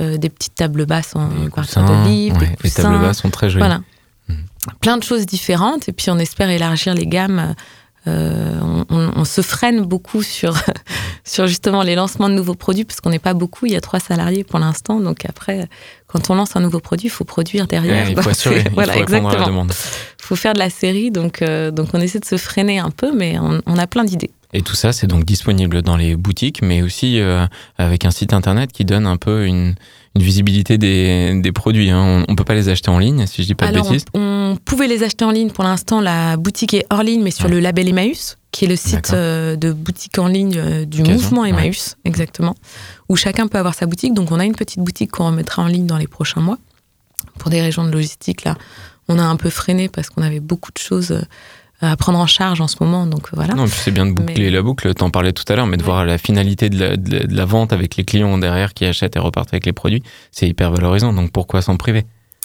euh, 0.00 0.16
des 0.16 0.28
petites 0.28 0.54
tables 0.54 0.86
basses 0.86 1.14
en, 1.16 1.28
Des 1.28 1.48
partir 1.50 1.82
coussins, 1.82 2.02
de 2.04 2.08
livres, 2.08 2.36
ouais, 2.40 2.46
des 2.46 2.52
Les 2.64 2.70
tables 2.70 2.88
coussins. 2.88 2.98
basses 3.02 3.18
sont 3.18 3.30
très 3.30 3.48
jolies. 3.50 3.60
Voilà. 3.60 3.80
Mhm. 4.28 4.36
Plein 4.80 4.96
de 4.98 5.02
choses 5.02 5.26
différentes. 5.26 5.88
Et 5.88 5.92
puis, 5.92 6.10
on 6.10 6.18
espère 6.18 6.50
élargir 6.50 6.94
les 6.94 7.06
gammes. 7.06 7.54
Euh, 8.08 8.60
on, 8.62 8.84
on- 8.88 9.12
on 9.16 9.24
se 9.24 9.40
freine 9.40 9.80
beaucoup 9.84 10.22
sur, 10.22 10.54
sur 11.24 11.46
justement 11.48 11.82
les 11.82 11.94
lancements 11.96 12.28
de 12.28 12.34
nouveaux 12.34 12.54
produits, 12.54 12.84
parce 12.84 13.00
qu'on 13.00 13.10
n'est 13.10 13.18
pas 13.18 13.34
beaucoup. 13.34 13.66
Il 13.66 13.72
y 13.72 13.76
a 13.76 13.80
trois 13.80 13.98
salariés 13.98 14.44
pour 14.44 14.58
l'instant. 14.60 15.00
Donc, 15.00 15.24
après, 15.28 15.68
quand 16.06 16.30
on 16.30 16.34
lance 16.36 16.54
un 16.54 16.60
nouveau 16.60 16.78
produit, 16.80 17.06
il 17.08 17.10
faut 17.10 17.24
produire 17.24 17.66
derrière. 17.66 18.06
Ouais, 18.06 18.12
il 18.16 18.22
faut 18.22 18.28
assurer, 18.30 18.62
il 18.66 18.72
faut 18.72 18.80
à 18.80 18.86
la 18.86 19.04
demande. 19.46 19.72
Faut 20.20 20.36
faire 20.36 20.52
de 20.54 20.58
la 20.60 20.70
série. 20.70 21.10
Donc, 21.10 21.42
euh, 21.42 21.70
donc, 21.72 21.88
on 21.94 22.00
essaie 22.00 22.20
de 22.20 22.24
se 22.24 22.36
freiner 22.36 22.78
un 22.78 22.90
peu, 22.90 23.12
mais 23.12 23.38
on, 23.40 23.60
on 23.66 23.76
a 23.78 23.86
plein 23.88 24.04
d'idées. 24.04 24.30
Et 24.52 24.62
tout 24.62 24.74
ça, 24.76 24.92
c'est 24.92 25.06
donc 25.06 25.24
disponible 25.24 25.82
dans 25.82 25.96
les 25.96 26.16
boutiques, 26.16 26.62
mais 26.62 26.82
aussi 26.82 27.20
euh, 27.20 27.46
avec 27.78 28.04
un 28.04 28.10
site 28.10 28.32
internet 28.32 28.72
qui 28.72 28.84
donne 28.84 29.06
un 29.06 29.16
peu 29.16 29.44
une, 29.46 29.74
une 30.14 30.22
visibilité 30.22 30.78
des, 30.78 31.38
des 31.42 31.52
produits. 31.52 31.90
hein. 31.90 32.24
On 32.28 32.32
ne 32.32 32.36
peut 32.36 32.44
pas 32.44 32.54
les 32.54 32.68
acheter 32.68 32.90
en 32.90 32.98
ligne, 32.98 33.26
si 33.26 33.42
je 33.42 33.48
dis 33.48 33.54
pas 33.54 33.66
Alors, 33.66 33.84
de 33.86 33.90
bêtises. 33.90 34.04
on, 34.14 34.52
on 34.52 34.56
pouvait 34.56 34.86
les 34.86 35.02
acheter 35.02 35.24
en 35.24 35.30
ligne. 35.30 35.50
Pour 35.50 35.64
l'instant, 35.64 36.00
la 36.00 36.36
boutique 36.36 36.72
est 36.74 36.86
hors 36.90 37.02
ligne, 37.02 37.22
mais 37.22 37.30
sur 37.32 37.46
Ouais. 37.46 37.50
le 37.52 37.60
label 37.60 37.88
Emmaüs, 37.88 38.38
qui 38.52 38.64
est 38.64 38.68
le 38.68 38.76
site 38.76 39.10
euh, 39.12 39.56
de 39.56 39.72
boutique 39.72 40.18
en 40.18 40.28
ligne 40.28 40.54
euh, 40.56 40.84
du 40.86 41.00
Occasion, 41.02 41.14
mouvement 41.14 41.42
ouais. 41.42 41.50
Emmaüs, 41.50 41.96
exactement, 42.04 42.54
où 43.08 43.16
chacun 43.16 43.48
peut 43.48 43.58
avoir 43.58 43.74
sa 43.74 43.86
boutique. 43.86 44.14
Donc, 44.14 44.30
on 44.32 44.38
a 44.40 44.44
une 44.44 44.54
petite 44.54 44.78
boutique 44.80 45.10
qu'on 45.10 45.26
remettra 45.26 45.62
en 45.62 45.66
ligne 45.66 45.86
dans 45.86 45.98
les 45.98 46.06
prochains 46.06 46.40
mois. 46.40 46.58
Pour 47.38 47.50
des 47.50 47.60
régions 47.60 47.84
de 47.84 47.90
logistique, 47.90 48.44
là, 48.44 48.56
on 49.08 49.18
a 49.18 49.22
un 49.24 49.36
peu 49.36 49.50
freiné 49.50 49.88
parce 49.88 50.08
qu'on 50.08 50.22
avait 50.22 50.40
beaucoup 50.40 50.70
de 50.72 50.78
choses 50.78 51.20
à 51.80 51.96
prendre 51.96 52.18
en 52.18 52.26
charge 52.26 52.60
en 52.60 52.68
ce 52.68 52.76
moment. 52.80 53.06
Donc, 53.06 53.28
voilà. 53.32 53.54
Non, 53.54 53.66
c'est 53.66 53.90
bien 53.90 54.06
de 54.06 54.12
boucler 54.12 54.44
Mais- 54.44 54.50
la 54.50 54.62
boucle, 54.62 54.92
t'en 54.94 55.10
parlais 55.10 55.32
tout 55.32 55.44
à 55.48 55.56
l'heure, 55.56 55.66
mais 55.66 55.76
de 55.76 55.82
Ouais. 55.82 55.86
voir 55.86 56.04
la 56.04 56.18
finalité 56.18 56.70
de 56.70 56.78
la, 56.80 56.96
de 56.96 57.10
la- 57.18 57.24
de 57.26 57.36
la 57.36 57.44
vente 57.44 57.72
avec 57.72 57.96
les 57.96 58.04
clients 58.04 58.38
derrière 58.38 58.72
qui 58.74 58.84
achètent 58.84 59.16
et 59.16 59.18
repartent 59.18 59.52
avec 59.52 59.66
les 59.66 59.72
produits, 59.72 60.02
c'est 60.32 60.48
hyper 60.48 60.70
valorisant. 60.70 61.12
Donc 61.12 61.32
pourquoi 61.32 61.60
s'en 61.62 61.76
priver? 61.76 62.04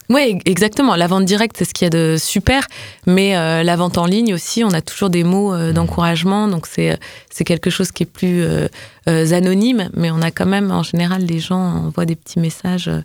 Oui, 0.10 0.40
exactement. 0.44 0.96
La 0.98 1.08
vente 1.08 1.24
directe, 1.24 1.56
c'est 1.58 1.64
ce 1.64 1.74
qu'il 1.74 1.86
y 1.86 1.88
a 1.88 1.90
de 1.90 2.18
super, 2.20 2.68
mais 3.08 3.38
euh, 3.38 3.64
la 3.64 3.78
vente 3.78 3.98
en 3.98 4.06
ligne 4.06 4.34
aussi, 4.34 4.62
on 4.66 4.72
a 4.72 4.82
toujours 4.82 5.10
des 5.10 5.24
mots 5.24 5.54
euh, 5.54 5.72
d'encouragement, 5.72 6.50
donc 6.50 6.68
c'est 6.68 7.00
c'est 7.30 7.46
quelque 7.46 7.70
chose 7.70 7.94
qui 7.94 8.04
est 8.04 8.12
plus 8.12 8.42
euh, 8.44 8.68
euh, 9.08 9.32
anonyme, 9.32 9.90
mais 9.94 10.12
on 10.12 10.22
a 10.22 10.30
quand 10.32 10.48
même, 10.48 10.70
en 10.72 10.84
général, 10.84 11.22
les 11.26 11.40
gens 11.40 11.62
envoient 11.86 12.06
des 12.06 12.18
petits 12.18 12.40
messages 12.42 12.90
euh, 12.90 13.00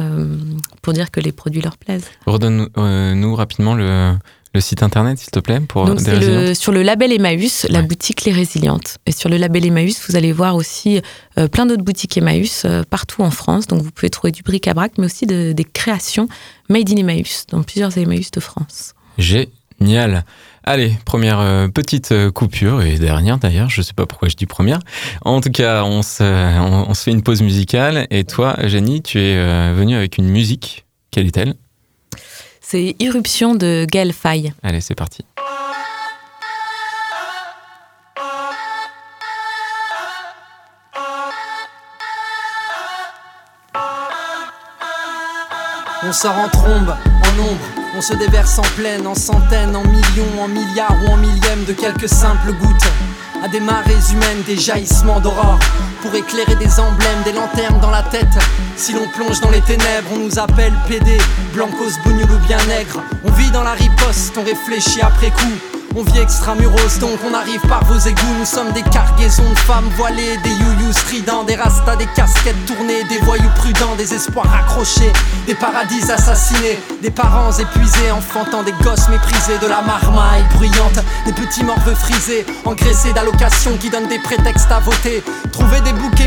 euh, 0.00 0.36
pour 0.80 0.94
dire 0.94 1.10
que 1.10 1.20
les 1.20 1.32
produits 1.32 1.60
leur 1.60 1.76
plaisent. 1.76 2.08
Redonne-nous 2.24 3.34
rapidement 3.34 3.74
le, 3.74 4.14
le 4.54 4.60
site 4.60 4.82
internet, 4.82 5.18
s'il 5.18 5.30
te 5.30 5.38
plaît, 5.40 5.60
pour 5.60 5.84
Donc 5.84 6.02
des 6.02 6.16
le, 6.18 6.54
sur 6.54 6.72
le 6.72 6.82
label 6.82 7.12
Emmaüs, 7.12 7.66
la 7.68 7.80
Ouais. 7.80 7.86
boutique 7.86 8.24
Les 8.24 8.32
Résilientes. 8.32 8.96
Et 9.06 9.12
sur 9.12 9.28
le 9.28 9.36
label 9.36 9.66
Emmaüs, 9.66 10.00
vous 10.08 10.16
allez 10.16 10.32
voir 10.32 10.54
aussi 10.56 11.00
euh, 11.38 11.48
plein 11.48 11.66
d'autres 11.66 11.84
boutiques 11.84 12.16
Emmaüs 12.16 12.62
euh, 12.64 12.82
partout 12.88 13.22
en 13.22 13.30
France. 13.30 13.66
Donc 13.66 13.82
vous 13.82 13.90
pouvez 13.90 14.10
trouver 14.10 14.32
du 14.32 14.42
bric-à-brac, 14.42 14.92
mais 14.98 15.04
aussi 15.06 15.26
de- 15.26 15.52
des 15.52 15.64
créations 15.64 16.28
made 16.68 16.90
in 16.90 16.96
Emmaüs 16.96 17.44
dans 17.50 17.62
plusieurs 17.62 17.96
Emmaüs 17.98 18.30
de 18.30 18.40
France. 18.40 18.94
Génial. 19.18 20.24
Allez, 20.64 20.92
première 21.04 21.40
euh, 21.40 21.68
petite 21.68 22.12
coupure 22.34 22.82
et 22.82 22.98
dernière 22.98 23.38
d'ailleurs, 23.38 23.70
je 23.70 23.80
sais 23.82 23.94
pas 23.94 24.06
pourquoi 24.06 24.28
je 24.28 24.34
dis 24.36 24.46
première. 24.46 24.80
En 25.24 25.40
tout 25.40 25.50
cas, 25.50 25.84
on 25.84 26.02
se, 26.02 26.22
on, 26.22 26.90
on 26.90 26.94
se 26.94 27.02
fait 27.04 27.10
une 27.10 27.22
pause 27.22 27.42
musicale 27.42 28.06
et 28.10 28.24
toi, 28.24 28.56
Jenny, 28.66 29.02
tu 29.02 29.18
es 29.18 29.72
venue 29.72 29.94
avec 29.96 30.18
une 30.18 30.28
musique. 30.28 30.84
Quelle 31.10 31.26
est-elle? 31.26 31.54
C'est 32.70 32.96
Irruption 32.98 33.54
de 33.54 33.86
Gaël 33.90 34.12
Faye. 34.12 34.52
Allez, 34.62 34.82
c'est 34.82 34.94
parti. 34.94 35.24
On 46.02 46.12
sort 46.12 46.36
en 46.36 46.50
trombe, 46.50 46.90
en 46.90 47.40
ombre, 47.40 47.58
on 47.96 48.02
se 48.02 48.12
déverse 48.12 48.58
en 48.58 48.62
pleine, 48.76 49.06
en 49.06 49.14
centaines, 49.14 49.74
en 49.74 49.84
millions, 49.84 50.42
en 50.42 50.48
milliards 50.48 50.94
ou 51.06 51.12
en 51.12 51.16
millièmes 51.16 51.64
de 51.66 51.72
quelques 51.72 52.10
simples 52.10 52.52
gouttes. 52.52 53.17
À 53.42 53.46
des 53.46 53.60
marées 53.60 53.92
humaines, 54.12 54.42
des 54.46 54.56
jaillissements 54.56 55.20
d'aurore, 55.20 55.60
pour 56.02 56.12
éclairer 56.14 56.56
des 56.56 56.80
emblèmes, 56.80 57.22
des 57.24 57.32
lanternes 57.32 57.78
dans 57.80 57.90
la 57.90 58.02
tête. 58.02 58.26
Si 58.76 58.92
l'on 58.92 59.06
plonge 59.08 59.40
dans 59.40 59.50
les 59.50 59.60
ténèbres, 59.60 60.10
on 60.12 60.18
nous 60.18 60.38
appelle 60.38 60.72
PD, 60.88 61.18
blancos, 61.52 61.98
bougnoul 62.04 62.30
ou 62.30 62.46
bien 62.46 62.58
nègre. 62.66 63.00
On 63.24 63.30
vit 63.30 63.50
dans 63.52 63.62
la 63.62 63.72
riposte, 63.72 64.36
on 64.36 64.44
réfléchit 64.44 65.00
après 65.02 65.30
coup. 65.30 65.77
On 65.96 66.02
vit 66.02 66.20
extramuros, 66.20 66.98
donc 67.00 67.18
on 67.28 67.34
arrive 67.34 67.60
par 67.62 67.84
vos 67.84 67.98
égouts. 67.98 68.34
Nous 68.38 68.44
sommes 68.44 68.70
des 68.72 68.82
cargaisons 68.82 69.48
de 69.50 69.58
femmes 69.58 69.88
voilées, 69.96 70.36
des 70.44 70.50
youyous 70.50 70.92
stridents, 70.92 71.44
des 71.44 71.56
rastas, 71.56 71.96
des 71.96 72.06
casquettes 72.14 72.66
tournées, 72.66 73.04
des 73.08 73.18
voyous 73.24 73.50
prudents, 73.56 73.96
des 73.96 74.14
espoirs 74.14 74.52
accrochés, 74.54 75.12
des 75.46 75.54
paradis 75.54 76.10
assassinés, 76.10 76.78
des 77.02 77.10
parents 77.10 77.52
épuisés, 77.52 78.10
enfantant 78.10 78.62
des 78.62 78.74
gosses 78.84 79.08
méprisés, 79.08 79.58
de 79.60 79.66
la 79.66 79.80
marmaille 79.82 80.44
bruyante, 80.54 81.00
des 81.24 81.32
petits 81.32 81.64
morveux 81.64 81.94
frisés, 81.94 82.44
engraissés 82.64 83.12
d'allocations 83.12 83.76
qui 83.78 83.88
donnent 83.88 84.08
des 84.08 84.20
prétextes 84.20 84.70
à 84.70 84.80
voter. 84.80 85.22
Trouver 85.52 85.80
des 85.80 85.92
boucs 85.94 86.17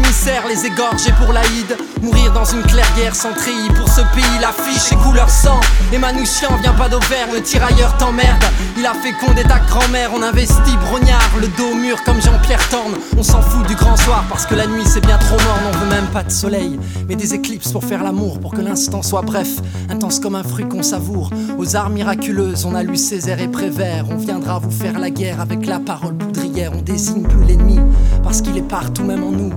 les 0.47 0.67
égorger 0.67 1.11
pour 1.19 1.33
l'Aïd, 1.33 1.75
mourir 2.03 2.31
dans 2.31 2.45
une 2.45 2.61
clairière 2.61 3.15
sans 3.15 3.33
treillis 3.33 3.69
pour 3.75 3.89
ce 3.89 4.01
pays, 4.13 4.39
l'affiche 4.39 4.91
et 4.91 4.95
couleur 4.97 5.27
sang. 5.27 5.59
Et 5.91 5.97
Manouchian 5.97 6.55
vient 6.61 6.73
pas 6.73 6.89
d'Auvergne, 6.89 7.31
le 7.33 7.41
tirailleur 7.41 7.97
t'emmerde. 7.97 8.43
Il 8.77 8.85
a 8.85 8.93
fécondé 8.93 9.41
ta 9.43 9.57
grand-mère, 9.59 10.11
on 10.13 10.21
investit 10.21 10.77
brognard, 10.85 11.31
le 11.39 11.47
dos 11.47 11.73
mur 11.73 12.03
comme 12.03 12.21
Jean-Pierre 12.21 12.69
Torne. 12.69 12.93
On 13.17 13.23
s'en 13.23 13.41
fout 13.41 13.65
du 13.65 13.75
grand 13.75 13.97
soir 13.97 14.23
parce 14.29 14.45
que 14.45 14.53
la 14.53 14.67
nuit 14.67 14.83
c'est 14.85 15.03
bien 15.03 15.17
trop 15.17 15.37
mort, 15.37 15.59
on 15.73 15.77
veut 15.77 15.89
même 15.89 16.07
pas 16.13 16.23
de 16.23 16.31
soleil, 16.31 16.79
mais 17.09 17.15
des 17.15 17.33
éclipses 17.33 17.71
pour 17.71 17.83
faire 17.83 18.03
l'amour, 18.03 18.39
pour 18.39 18.53
que 18.53 18.61
l'instant 18.61 19.01
soit 19.01 19.23
bref, 19.23 19.49
intense 19.89 20.19
comme 20.19 20.35
un 20.35 20.43
fruit 20.43 20.67
qu'on 20.67 20.83
savoure. 20.83 21.31
Aux 21.57 21.75
arts 21.75 21.89
miraculeuses, 21.89 22.65
on 22.65 22.75
a 22.75 22.83
lu 22.83 22.95
Césaire 22.95 23.41
et 23.41 23.47
Prévert, 23.47 24.05
on 24.11 24.17
viendra 24.17 24.59
vous 24.59 24.71
faire 24.71 24.99
la 24.99 25.09
guerre 25.09 25.41
avec 25.41 25.65
la 25.65 25.79
parole 25.79 26.15
poudrière, 26.15 26.73
on 26.75 26.81
désigne 26.81 27.23
plus 27.23 27.43
l'ennemi 27.43 27.79
parce 28.21 28.41
qu'il 28.41 28.55
est 28.55 28.61
partout 28.67 29.03
même 29.03 29.23
en 29.23 29.31
nous. 29.31 29.51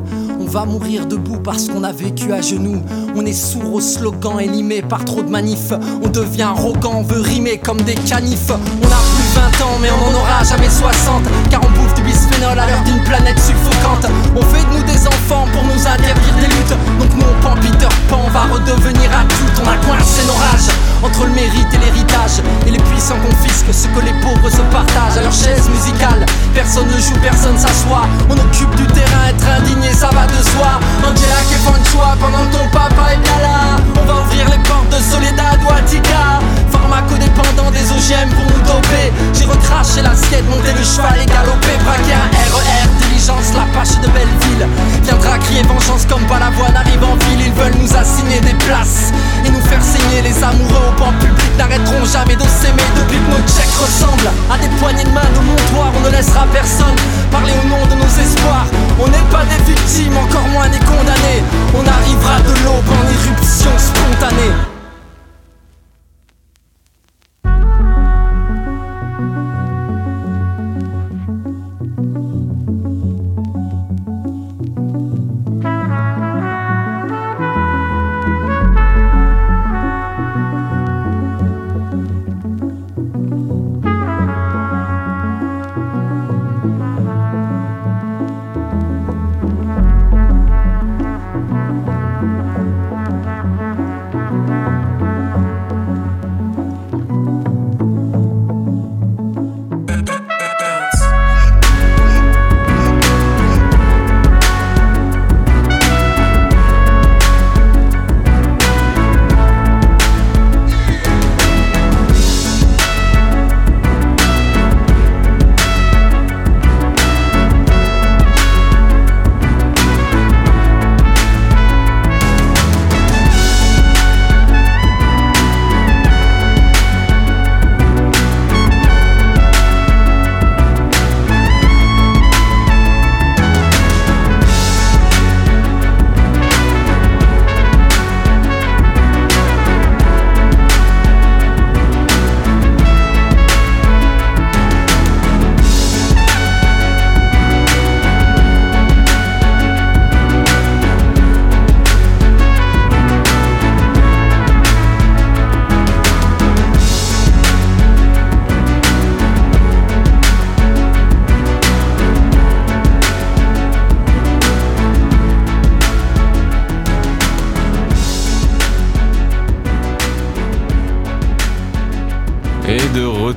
On 0.45 0.47
va 0.47 0.67
mourir 0.67 1.07
debout 1.07 1.39
parce 1.43 1.69
qu'on 1.69 1.83
a 1.85 1.93
vécu 1.93 2.31
à 2.31 2.43
genoux. 2.43 2.83
On 3.17 3.25
est 3.25 3.33
sourd 3.33 3.73
aux 3.73 3.81
slogans 3.81 4.39
élimés 4.39 4.83
par 4.83 5.03
trop 5.07 5.23
de 5.23 5.31
manifs. 5.31 5.73
On 6.03 6.09
devient 6.09 6.43
arrogant, 6.43 6.97
on 6.97 7.03
veut 7.03 7.23
rimer 7.23 7.57
comme 7.57 7.81
des 7.81 7.95
canifs. 7.95 8.51
On 8.51 8.87
a 8.87 9.01
plus 9.17 9.61
20 9.61 9.65
ans, 9.65 9.79
mais 9.81 9.89
on 9.91 10.13
n'en 10.13 10.19
aura 10.19 10.45
jamais 10.45 10.69
60. 10.69 11.23
Car 11.51 11.61
on 11.65 11.71
bouffe 11.71 11.95
du 11.95 12.03
bisphénol 12.03 12.59
à 12.59 12.67
l'heure 12.67 12.85
d'une 12.85 13.03
planète 13.05 13.39
suffocante. 13.39 14.07
On 14.37 14.43
fait 14.43 14.65
de 14.69 14.77
nous 14.77 14.85
des 14.85 15.07
enfants 15.07 15.47
pour 15.51 15.65
nous 15.65 15.81
interdire 15.81 16.35
des 16.37 16.47
luttes. 16.47 16.77
Donc 17.01 17.11
nous 17.17 17.25
on 17.25 17.57
Peter 17.57 17.89
Pan, 18.11 18.21
on 18.27 18.31
va 18.31 18.43
redevenir 18.53 19.11
adulte. 19.17 19.61
On 19.65 19.69
a 19.69 19.77
coincé 19.87 20.27
nos 20.27 20.35
rages 20.35 20.69
entre 21.03 21.25
le 21.25 21.33
mérite 21.33 21.73
et 21.73 21.79
l'héritage. 21.79 22.41
Et 22.67 22.71
les 22.71 22.79
puissants 22.79 23.21
confisquent 23.25 23.73
ce 23.73 23.89
que 23.89 24.05
les 24.05 24.13
pauvres 24.21 24.51
se 24.51 24.63
partagent 24.73 25.19
à 25.19 25.23
leur 25.23 25.33
chaise 25.33 25.69
musicale. 25.69 26.27
Personne 26.55 26.87
ne 26.89 27.01
joue, 27.01 27.19
personne 27.23 27.59
s'assoit. 27.59 28.07
On 28.29 28.35
occupe 28.35 28.75
du 28.77 28.87
terrain, 28.89 29.29
être 29.29 29.49
indigné, 29.49 29.74
ça 30.45 30.59
va 30.59 30.79
de 30.79 30.81
soi. 30.81 30.81
Angela 31.03 31.41
qui 31.49 31.81
de 31.81 31.87
choix 31.89 32.17
pendant 32.21 32.45
que 32.47 32.57
ton 32.57 32.69
papa 32.71 33.13
est 33.13 33.19
bien 33.19 33.39
là. 33.43 33.77
On 34.01 34.05
va 34.05 34.21
ouvrir 34.23 34.49
les 34.49 34.59
portes 34.69 34.89
de 34.91 35.01
Soledad 35.01 35.59
ou 35.65 35.73
Attica. 35.73 36.41
Pharmacodépendant 36.71 37.71
des 37.71 37.91
OGM 37.91 38.29
pour 38.31 38.45
nous 38.45 38.63
doper. 38.63 39.13
J'ai 39.33 39.45
recraché 39.45 40.03
l'assiette, 40.03 40.49
monté 40.49 40.73
le 40.73 40.85
cheval 40.85 41.19
et 41.23 41.27
galopé. 41.27 41.77
Braqué 41.85 42.13
un 42.13 42.29
RER, 42.53 42.84
la 43.33 43.65
pâche 43.73 43.97
de 44.01 44.09
Belleville. 44.09 44.69
Viendra 45.03 45.39
crier 45.39 45.63
vengeance 45.63 46.05
comme 46.07 46.25
Balavoine 46.27 46.77
arrive 46.77 47.03
en 47.03 47.17
ville. 47.25 47.47
Ils 47.47 47.53
veulent 47.53 47.81
nous 47.81 47.97
assigner 47.97 48.41
des 48.41 48.53
places 48.67 49.13
et 49.47 49.51
nous 49.51 49.63
faire 49.63 49.83
saigner. 49.83 50.21
Les 50.21 50.37
amoureux 50.45 50.93
au 50.93 51.01
banc 51.01 51.13
public 51.21 51.51
n'arrêteront 51.57 52.05
jamais 52.05 52.37
de 52.37 52.45
s'aimer 52.45 52.85
depuis 52.97 53.17
que 53.17 53.31
nos 53.33 53.45
checks 53.49 53.77
ressemblent 53.81 54.33
à 54.53 54.59
des 54.59 54.69
poignées 54.77 55.05
de 55.05 55.15
main 55.17 55.25
de 55.25 55.41
montoir. 55.41 55.89
On 55.97 56.01
ne 56.05 56.11
laissera 56.11 56.45
personne 56.53 56.97
parler 57.31 57.53
au 57.65 57.69
nom 57.69 57.81
de 57.89 57.97
nos 57.97 58.13
espoirs. 58.21 58.69
On 59.01 59.09
n'est 59.09 59.29
pas 59.33 59.45
des 59.49 59.73
victimes, 59.73 60.17
encore 60.19 60.49
moins 60.53 60.69
des 60.69 60.81
condamnés. 60.85 61.41
On 61.73 61.81
arrivera 61.81 62.41
de 62.45 62.53
l'aube 62.65 62.93
en 62.93 64.74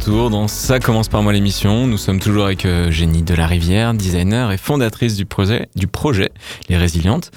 dans 0.08 0.48
Ça 0.48 0.80
commence 0.80 1.10
par 1.10 1.22
moi 1.22 1.34
l'émission. 1.34 1.86
Nous 1.86 1.98
sommes 1.98 2.20
toujours 2.20 2.46
avec 2.46 2.66
euh, 2.66 2.90
Génie 2.92 3.24
de 3.24 3.34
la 3.34 3.46
Rivière, 3.46 3.94
designer 3.94 4.52
et 4.54 4.58
fondatrice 4.58 5.16
du 5.16 5.26
projet, 5.26 6.32
Les 6.70 6.78
Résilientes. 6.78 7.32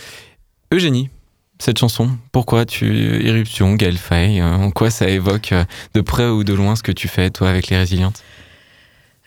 Eugénie, 0.72 1.10
cette 1.58 1.78
chanson, 1.78 2.10
pourquoi 2.30 2.64
tu 2.64 3.26
éruption, 3.26 3.74
Gaël 3.74 3.98
Faye, 3.98 4.40
euh, 4.40 4.54
en 4.54 4.70
quoi 4.70 4.90
ça 4.90 5.08
évoque 5.08 5.50
euh, 5.52 5.64
de 5.94 6.00
près 6.00 6.26
ou 6.26 6.44
de 6.44 6.54
loin 6.54 6.76
ce 6.76 6.84
que 6.84 6.92
tu 6.92 7.08
fais 7.08 7.30
toi 7.30 7.48
avec 7.48 7.68
Les 7.68 7.76
Résilientes? 7.76 8.22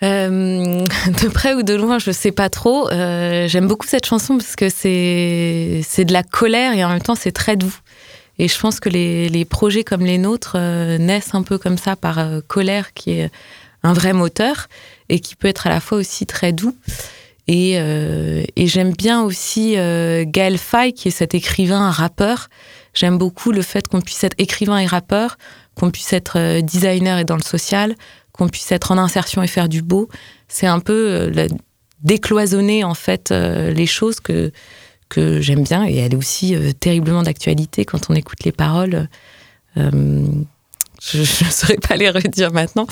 Euh, 0.02 0.82
de 1.22 1.28
près 1.28 1.52
ou 1.52 1.62
de 1.62 1.74
loin, 1.74 1.98
je 1.98 2.12
sais 2.12 2.32
pas 2.32 2.48
trop. 2.48 2.88
J'aime 2.90 3.68
beaucoup 3.68 3.86
cette 3.86 4.06
chanson 4.06 4.38
parce 4.38 4.56
que 4.56 4.70
c'est 4.70 5.82
c'est 5.84 6.06
de 6.06 6.14
la 6.14 6.22
colère 6.22 6.72
et 6.72 6.82
en 6.82 6.88
même 6.88 7.02
temps 7.02 7.14
c'est 7.14 7.32
très 7.32 7.56
doux. 7.56 7.74
Et 8.38 8.48
je 8.48 8.58
pense 8.58 8.80
que 8.80 8.88
les, 8.88 9.44
projets 9.44 9.84
comme 9.84 10.04
les 10.04 10.18
nôtres 10.18 10.56
euh, 10.56 10.98
naissent 10.98 11.34
un 11.34 11.42
peu 11.42 11.58
comme 11.58 11.78
ça 11.78 11.96
par 11.96 12.18
euh, 12.18 12.40
colère 12.46 12.92
qui 12.92 13.12
est 13.12 13.30
un 13.82 13.92
vrai 13.92 14.12
moteur 14.12 14.68
et 15.08 15.20
qui 15.20 15.36
peut 15.36 15.48
être 15.48 15.66
à 15.66 15.70
la 15.70 15.80
fois 15.80 15.98
aussi 15.98 16.26
très 16.26 16.52
doux. 16.52 16.76
Et, 17.46 17.78
euh, 17.78 18.42
j'aime 18.56 18.92
bien 18.92 19.22
aussi 19.22 19.74
Gaël 19.74 20.58
Faye 20.58 20.94
qui 20.94 21.08
est 21.08 21.12
cet 21.12 21.34
écrivain, 21.34 21.90
rappeur. 21.90 22.48
J'aime 22.94 23.18
beaucoup 23.18 23.52
le 23.52 23.60
fait 23.60 23.86
qu'on 23.86 24.00
puisse 24.00 24.24
être 24.24 24.34
écrivain 24.38 24.78
et 24.78 24.86
rappeur, 24.86 25.36
qu'on 25.74 25.90
puisse 25.90 26.12
être 26.14 26.60
designer 26.62 27.18
et 27.18 27.24
dans 27.24 27.36
le 27.36 27.42
social, 27.42 27.94
qu'on 28.32 28.48
puisse 28.48 28.72
être 28.72 28.90
en 28.92 28.98
insertion 28.98 29.42
et 29.42 29.46
faire 29.46 29.68
du 29.68 29.82
beau. 29.82 30.08
C'est 30.48 30.66
un 30.66 30.80
peu 30.80 31.30
décloisonner 32.02 32.82
en 32.82 32.94
fait 32.94 33.30
les 33.30 33.86
choses 33.86 34.20
que 34.20 34.50
que 35.14 35.40
j'aime 35.40 35.62
bien 35.62 35.86
et 35.86 35.96
elle 35.96 36.12
est 36.12 36.16
aussi 36.16 36.54
euh, 36.54 36.72
terriblement 36.72 37.22
d'actualité 37.22 37.84
quand 37.84 38.10
on 38.10 38.14
écoute 38.14 38.42
les 38.44 38.52
paroles. 38.52 39.08
Euh, 39.76 40.26
je 41.02 41.18
ne 41.18 41.24
saurais 41.50 41.76
pas 41.76 41.96
les 41.96 42.08
redire 42.08 42.50
maintenant, 42.52 42.86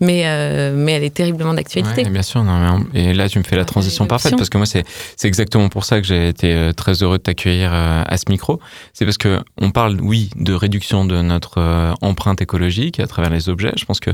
mais, 0.00 0.22
euh, 0.26 0.74
mais 0.76 0.92
elle 0.92 1.04
est 1.04 1.14
terriblement 1.14 1.54
d'actualité. 1.54 2.02
Ouais, 2.02 2.10
bien 2.10 2.22
sûr. 2.22 2.42
Non, 2.42 2.84
mais 2.92 3.04
et 3.04 3.14
là, 3.14 3.28
tu 3.28 3.38
me 3.38 3.44
fais 3.44 3.56
la 3.56 3.64
transition 3.64 4.06
parfaite 4.06 4.36
parce 4.36 4.48
que 4.48 4.58
moi, 4.58 4.66
c'est 4.66 4.84
c'est 5.16 5.28
exactement 5.28 5.68
pour 5.68 5.84
ça 5.84 6.00
que 6.00 6.06
j'ai 6.06 6.28
été 6.28 6.70
très 6.76 7.02
heureux 7.02 7.18
de 7.18 7.22
t'accueillir 7.22 7.72
à 7.72 8.16
ce 8.16 8.24
micro. 8.30 8.58
C'est 8.94 9.04
parce 9.04 9.18
que 9.18 9.40
on 9.60 9.70
parle, 9.70 10.00
oui, 10.00 10.30
de 10.34 10.54
réduction 10.54 11.04
de 11.04 11.22
notre 11.22 11.94
empreinte 12.00 12.42
écologique 12.42 12.98
à 12.98 13.06
travers 13.06 13.30
les 13.30 13.48
objets. 13.48 13.72
Je 13.76 13.84
pense 13.84 14.00
que 14.00 14.10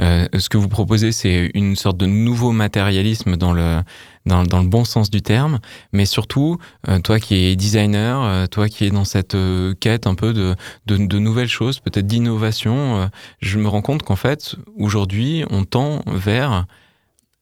euh, 0.00 0.28
ce 0.38 0.48
que 0.48 0.58
vous 0.58 0.68
proposez, 0.68 1.10
c'est 1.10 1.50
une 1.54 1.74
sorte 1.74 1.96
de 1.96 2.06
nouveau 2.06 2.52
matérialisme 2.52 3.36
dans 3.36 3.52
le 3.52 3.80
dans, 4.26 4.44
dans 4.44 4.62
le 4.62 4.68
bon 4.68 4.84
sens 4.84 5.10
du 5.10 5.22
terme, 5.22 5.58
mais 5.92 6.06
surtout, 6.06 6.58
euh, 6.88 6.98
toi 7.00 7.18
qui 7.18 7.34
es 7.34 7.56
designer, 7.56 8.22
euh, 8.22 8.46
toi 8.46 8.68
qui 8.68 8.84
es 8.84 8.90
dans 8.90 9.04
cette 9.04 9.34
euh, 9.34 9.74
quête 9.80 10.06
un 10.06 10.14
peu 10.14 10.32
de, 10.32 10.54
de, 10.86 10.96
de 10.96 11.18
nouvelles 11.18 11.48
choses, 11.48 11.80
peut-être 11.80 12.06
d'innovation, 12.06 13.10
je 13.40 13.58
me 13.58 13.68
rends 13.68 13.82
compte 13.82 14.02
qu'en 14.02 14.16
fait, 14.16 14.56
aujourd'hui, 14.76 15.44
on 15.50 15.64
tend 15.64 16.02
vers, 16.06 16.66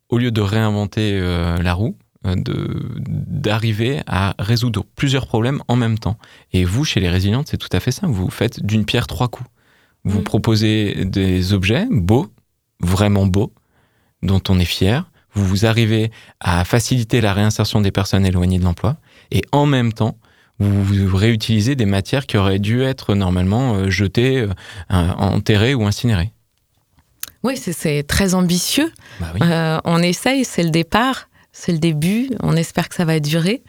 au 0.08 0.18
lieu 0.18 0.30
de 0.30 0.40
réinventer 0.40 1.20
la 1.20 1.74
roue, 1.74 1.96
de 2.24 2.90
d'arriver 3.08 4.02
à 4.06 4.34
résoudre 4.38 4.84
plusieurs 4.96 5.26
problèmes 5.26 5.62
en 5.68 5.76
même 5.76 5.98
temps. 5.98 6.18
Et 6.52 6.64
vous, 6.64 6.84
chez 6.84 7.00
les 7.00 7.08
résilientes, 7.08 7.48
c'est 7.48 7.56
tout 7.56 7.68
à 7.72 7.80
fait 7.80 7.92
ça. 7.92 8.06
Vous 8.06 8.28
faites 8.30 8.64
d'une 8.64 8.84
pierre 8.84 9.06
trois 9.06 9.28
coups. 9.28 9.48
Vous 10.04 10.20
Mm. 10.20 10.24
proposez 10.24 11.04
des 11.04 11.52
objets 11.52 11.86
beaux, 11.90 12.28
vraiment 12.80 13.26
beaux, 13.26 13.52
dont 14.22 14.40
on 14.48 14.58
est 14.58 14.64
fier. 14.66 15.09
Vous 15.34 15.44
vous 15.46 15.66
arrivez 15.66 16.10
à 16.40 16.64
faciliter 16.64 17.20
la 17.20 17.32
réinsertion 17.32 17.80
des 17.80 17.90
personnes 17.90 18.26
éloignées 18.26 18.58
de 18.58 18.64
l'emploi. 18.64 18.96
Et 19.30 19.42
en 19.52 19.66
même 19.66 19.92
temps, 19.92 20.16
vous, 20.58 21.16
réutilisez 21.16 21.74
des 21.74 21.86
matières 21.86 22.26
qui 22.26 22.36
auraient 22.36 22.58
dû 22.58 22.82
être 22.82 23.14
normalement 23.14 23.74
euh, 23.76 23.90
jetées, 23.90 24.40
euh, 24.42 24.48
enterrées 24.90 25.74
ou 25.74 25.86
incinérées. 25.86 26.32
Oui, 27.42 27.56
c'est- 27.56 27.72
c'est 27.72 28.02
très 28.02 28.34
ambitieux. 28.34 28.92
Bah 29.20 29.28
oui. 29.34 29.40
Euh, 29.42 29.78
on 29.84 30.02
essaye, 30.02 30.44
c'est 30.44 30.62
le 30.62 30.68
départ, 30.70 31.28
c'est 31.52 31.72
le 31.72 31.78
début. 31.78 32.28
On 32.42 32.54
espère 32.56 32.88
que 32.90 32.94
ça 32.94 33.06
va 33.06 33.20
durer. 33.20 33.62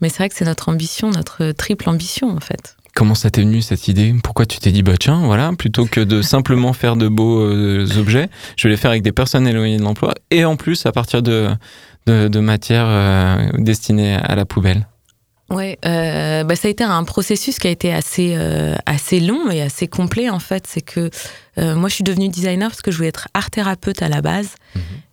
Mais 0.00 0.08
c'est 0.08 0.18
vrai 0.18 0.28
que 0.30 0.34
c'est 0.36 0.46
notre 0.46 0.70
ambition, 0.70 1.10
notre 1.10 1.50
triple 1.52 1.88
ambition 1.90 2.30
en 2.30 2.40
fait. 2.40 2.76
Comment 2.98 3.14
ça 3.14 3.30
t'est 3.30 3.42
venu 3.42 3.62
cette 3.62 3.86
idée? 3.86 4.12
Pourquoi 4.24 4.44
tu 4.44 4.58
t'es 4.58 4.72
dit 4.72 4.82
bah 4.82 4.96
tiens 4.98 5.20
voilà 5.24 5.52
plutôt 5.56 5.86
que 5.86 6.00
de 6.00 6.20
simplement 6.20 6.72
faire 6.72 6.96
de 6.96 7.06
beaux 7.06 7.38
euh, 7.42 7.86
objets, 7.96 8.28
je 8.56 8.64
vais 8.66 8.70
les 8.70 8.76
faire 8.76 8.90
avec 8.90 9.04
des 9.04 9.12
personnes 9.12 9.46
éloignées 9.46 9.76
de 9.76 9.84
l'emploi 9.84 10.14
et 10.32 10.44
en 10.44 10.56
plus 10.56 10.84
à 10.84 10.90
partir 10.90 11.22
de 11.22 11.48
de, 12.08 12.26
de 12.26 12.40
matières 12.40 12.88
euh, 12.88 13.50
destinées 13.58 14.16
à 14.16 14.34
la 14.34 14.44
poubelle. 14.44 14.88
Ouais, 15.48 15.78
euh, 15.86 16.42
bah, 16.42 16.56
ça 16.56 16.66
a 16.66 16.72
été 16.72 16.82
un 16.82 17.04
processus 17.04 17.60
qui 17.60 17.68
a 17.68 17.70
été 17.70 17.94
assez 17.94 18.36
assez 18.84 19.20
long 19.20 19.48
et 19.48 19.62
assez 19.62 19.86
complet 19.86 20.28
en 20.28 20.40
fait. 20.40 20.66
C'est 20.66 20.80
que 20.80 21.08
moi 21.56 21.88
je 21.88 21.94
suis 21.94 22.04
devenue 22.04 22.28
designer 22.28 22.68
parce 22.68 22.82
que 22.82 22.90
je 22.90 22.96
voulais 22.96 23.10
être 23.10 23.28
art 23.32 23.52
thérapeute 23.52 24.02
à 24.02 24.08
la 24.08 24.22
base 24.22 24.56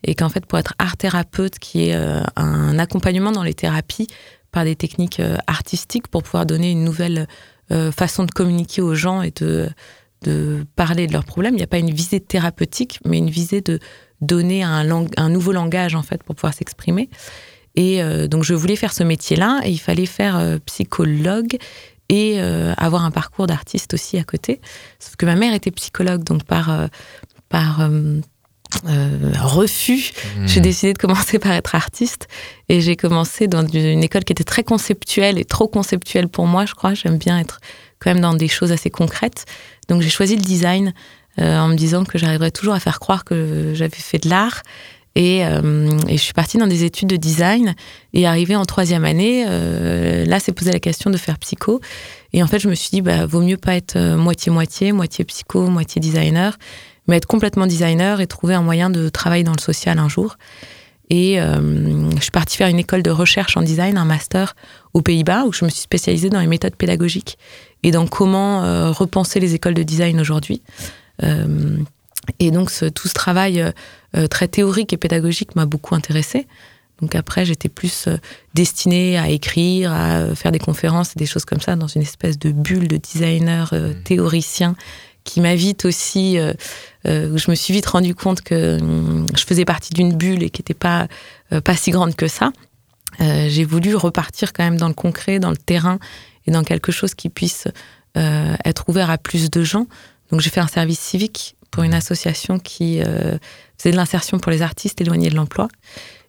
et 0.03 0.15
qu'en 0.15 0.29
fait 0.29 0.47
pour 0.47 0.57
être 0.57 0.73
art 0.79 0.97
thérapeute 0.97 1.59
qui 1.59 1.89
est 1.89 1.95
un 2.35 2.79
accompagnement 2.79 3.31
dans 3.31 3.43
les 3.43 3.53
thérapies 3.53 4.07
par 4.51 4.63
des 4.63 4.75
techniques 4.75 5.21
artistiques 5.45 6.07
pour 6.07 6.23
pouvoir 6.23 6.47
donner 6.47 6.71
une 6.71 6.83
nouvelle 6.83 7.27
euh, 7.71 7.91
façon 7.91 8.23
de 8.23 8.31
communiquer 8.31 8.81
aux 8.81 8.95
gens 8.95 9.21
et 9.21 9.31
de 9.31 9.69
parler 10.75 11.05
de 11.05 11.13
leurs 11.13 11.25
problèmes. 11.25 11.53
Il 11.53 11.57
n'y 11.57 11.63
a 11.63 11.67
pas 11.67 11.77
une 11.77 11.93
visée 11.93 12.19
thérapeutique, 12.19 12.99
mais 13.05 13.19
une 13.19 13.29
visée 13.29 13.61
de 13.61 13.79
donner 14.21 14.63
un, 14.63 15.07
un 15.17 15.29
nouveau 15.29 15.51
langage 15.51 15.93
en 15.93 16.01
fait 16.01 16.23
pour 16.23 16.35
pouvoir 16.35 16.53
s'exprimer. 16.53 17.09
Et 17.75 18.01
euh, 18.01 18.27
donc 18.27 18.43
je 18.43 18.53
voulais 18.53 18.75
faire 18.75 18.93
ce 18.93 19.03
métier-là 19.03 19.61
et 19.63 19.69
il 19.69 19.77
fallait 19.77 20.05
faire 20.07 20.37
euh, 20.37 20.57
psychologue 20.65 21.57
et 22.07 22.39
avoir 22.39 23.03
un 23.03 23.09
parcours 23.09 23.47
d'artiste 23.47 23.95
aussi 23.95 24.19
à 24.19 24.23
côté. 24.23 24.61
Sauf 24.99 25.15
que 25.15 25.25
ma 25.25 25.35
mère 25.35 25.55
était 25.55 25.71
psychologue, 25.71 26.23
donc 26.23 26.43
par, 26.43 26.87
par 27.49 27.89
euh, 28.87 29.31
refus, 29.41 30.11
Mmh. 30.37 30.47
j'ai 30.47 30.61
décidé 30.61 30.93
de 30.93 30.97
commencer 30.97 31.39
par 31.45 31.51
être 31.53 31.75
artiste. 31.75 32.27
Et 32.69 32.81
j'ai 32.81 32.95
commencé 32.95 33.47
dans 33.47 33.65
une 33.65 34.03
école 34.03 34.23
qui 34.23 34.33
était 34.33 34.43
très 34.43 34.63
conceptuelle 34.63 35.37
et 35.37 35.45
trop 35.45 35.67
conceptuelle 35.67 36.27
pour 36.27 36.47
moi, 36.47 36.65
je 36.65 36.73
crois. 36.73 36.93
J'aime 36.93 37.17
bien 37.17 37.39
être 37.39 37.59
quand 37.99 38.11
même 38.11 38.21
dans 38.21 38.33
des 38.33 38.47
choses 38.47 38.71
assez 38.71 38.89
concrètes. 38.89 39.45
Donc 39.87 40.01
j'ai 40.01 40.09
choisi 40.09 40.35
le 40.35 40.41
design 40.41 40.93
euh, 41.39 41.57
en 41.57 41.67
me 41.67 41.75
disant 41.75 42.05
que 42.05 42.17
j'arriverais 42.17 42.51
toujours 42.51 42.73
à 42.73 42.79
faire 42.79 42.99
croire 42.99 43.23
que 43.23 43.73
j'avais 43.73 43.95
fait 43.95 44.19
de 44.19 44.29
l'art. 44.29 44.61
Et, 45.17 45.45
euh, 45.45 45.97
et 46.09 46.17
je 46.17 46.21
suis 46.21 46.33
partie 46.33 46.57
dans 46.57 46.67
des 46.67 46.83
études 46.83 47.07
de 47.07 47.15
design 47.15 47.73
et 48.13 48.27
arrivée 48.27 48.57
en 48.57 48.65
troisième 48.65 49.05
année, 49.05 49.45
là, 50.25 50.41
c'est 50.41 50.51
posé 50.51 50.73
la 50.73 50.79
question 50.81 51.09
de 51.09 51.15
faire 51.15 51.37
psycho. 51.39 51.79
Et 52.33 52.43
en 52.43 52.47
fait, 52.47 52.59
je 52.59 52.67
me 52.67 52.75
suis 52.75 52.89
dit, 52.89 53.01
bah, 53.01 53.25
vaut 53.25 53.41
mieux 53.41 53.55
pas 53.55 53.75
être 53.75 53.97
moitié-moitié, 53.97 54.91
moitié 54.91 55.23
psycho, 55.23 55.67
moitié 55.67 56.01
designer, 56.01 56.57
mais 57.07 57.17
être 57.17 57.25
complètement 57.25 57.67
designer 57.67 58.21
et 58.21 58.27
trouver 58.27 58.53
un 58.55 58.61
moyen 58.61 58.89
de 58.89 59.09
travailler 59.09 59.43
dans 59.43 59.53
le 59.53 59.61
social 59.61 59.99
un 59.99 60.09
jour. 60.09 60.37
Et 61.11 61.39
euh, 61.39 62.09
je 62.15 62.21
suis 62.21 62.31
partie 62.31 62.57
faire 62.57 62.67
une 62.67 62.79
école 62.79 63.03
de 63.03 63.11
recherche 63.11 63.57
en 63.57 63.61
design, 63.61 63.95
un 63.97 64.05
master 64.05 64.55
aux 64.93 65.01
Pays-Bas, 65.01 65.43
où 65.45 65.53
je 65.53 65.63
me 65.63 65.69
suis 65.69 65.81
spécialisée 65.81 66.29
dans 66.29 66.39
les 66.39 66.47
méthodes 66.47 66.75
pédagogiques 66.75 67.37
et 67.83 67.91
dans 67.91 68.07
comment 68.07 68.63
euh, 68.63 68.89
repenser 68.91 69.39
les 69.39 69.53
écoles 69.53 69.75
de 69.75 69.83
design 69.83 70.19
aujourd'hui. 70.19 70.63
Euh, 71.23 71.77
et 72.39 72.49
donc, 72.49 72.71
ce- 72.71 72.85
tout 72.85 73.07
ce 73.07 73.13
travail 73.13 73.63
très 74.31 74.47
théorique 74.47 74.93
et 74.93 74.97
pédagogique 74.97 75.55
m'a 75.55 75.65
beaucoup 75.65 75.93
intéressée. 75.93 76.47
Donc 77.01 77.13
après, 77.13 77.45
j'étais 77.45 77.67
plus 77.69 78.07
destinée 78.53 79.17
à 79.17 79.29
écrire, 79.29 79.91
à 79.91 80.33
faire 80.33 80.51
des 80.53 80.59
conférences 80.59 81.11
et 81.11 81.19
des 81.19 81.25
choses 81.25 81.43
comme 81.45 81.59
ça 81.59 81.75
dans 81.75 81.87
une 81.87 82.01
espèce 82.01 82.39
de 82.39 82.51
bulle 82.51 82.87
de 82.87 82.95
designer 82.97 83.71
euh, 83.73 83.93
théoricien 84.05 84.75
qui 85.25 85.41
m'a 85.41 85.55
vite 85.55 85.83
aussi, 85.83 86.37
euh, 86.37 86.53
euh, 87.05 87.31
où 87.31 87.37
je 87.37 87.51
me 87.51 87.55
suis 87.55 87.73
vite 87.73 87.87
rendu 87.87 88.15
compte 88.15 88.41
que 88.41 88.79
hum, 88.79 89.27
je 89.35 89.43
faisais 89.43 89.65
partie 89.65 89.93
d'une 89.93 90.13
bulle 90.13 90.41
et 90.43 90.49
qui 90.49 90.61
n'était 90.61 90.73
pas, 90.73 91.07
euh, 91.51 91.59
pas 91.59 91.75
si 91.75 91.91
grande 91.91 92.15
que 92.15 92.29
ça. 92.29 92.53
Euh, 93.19 93.47
J'ai 93.49 93.65
voulu 93.65 93.95
repartir 93.95 94.53
quand 94.53 94.63
même 94.63 94.77
dans 94.77 94.87
le 94.87 94.93
concret, 94.93 95.39
dans 95.39 95.49
le 95.49 95.57
terrain 95.57 95.99
et 96.47 96.51
dans 96.51 96.63
quelque 96.63 96.91
chose 96.91 97.13
qui 97.13 97.29
puisse 97.29 97.67
euh, 98.17 98.55
être 98.63 98.87
ouvert 98.87 99.09
à 99.09 99.17
plus 99.17 99.49
de 99.49 99.63
gens. 99.63 99.87
Donc 100.31 100.39
j'ai 100.41 100.49
fait 100.49 100.61
un 100.61 100.67
service 100.67 100.99
civique 100.99 101.55
pour 101.71 101.83
une 101.83 101.93
association 101.93 102.59
qui 102.59 103.01
euh, 103.01 103.37
faisait 103.77 103.91
de 103.91 103.97
l'insertion 103.97 104.39
pour 104.39 104.51
les 104.51 104.61
artistes 104.61 105.01
éloignés 105.01 105.29
de 105.29 105.35
l'emploi. 105.35 105.67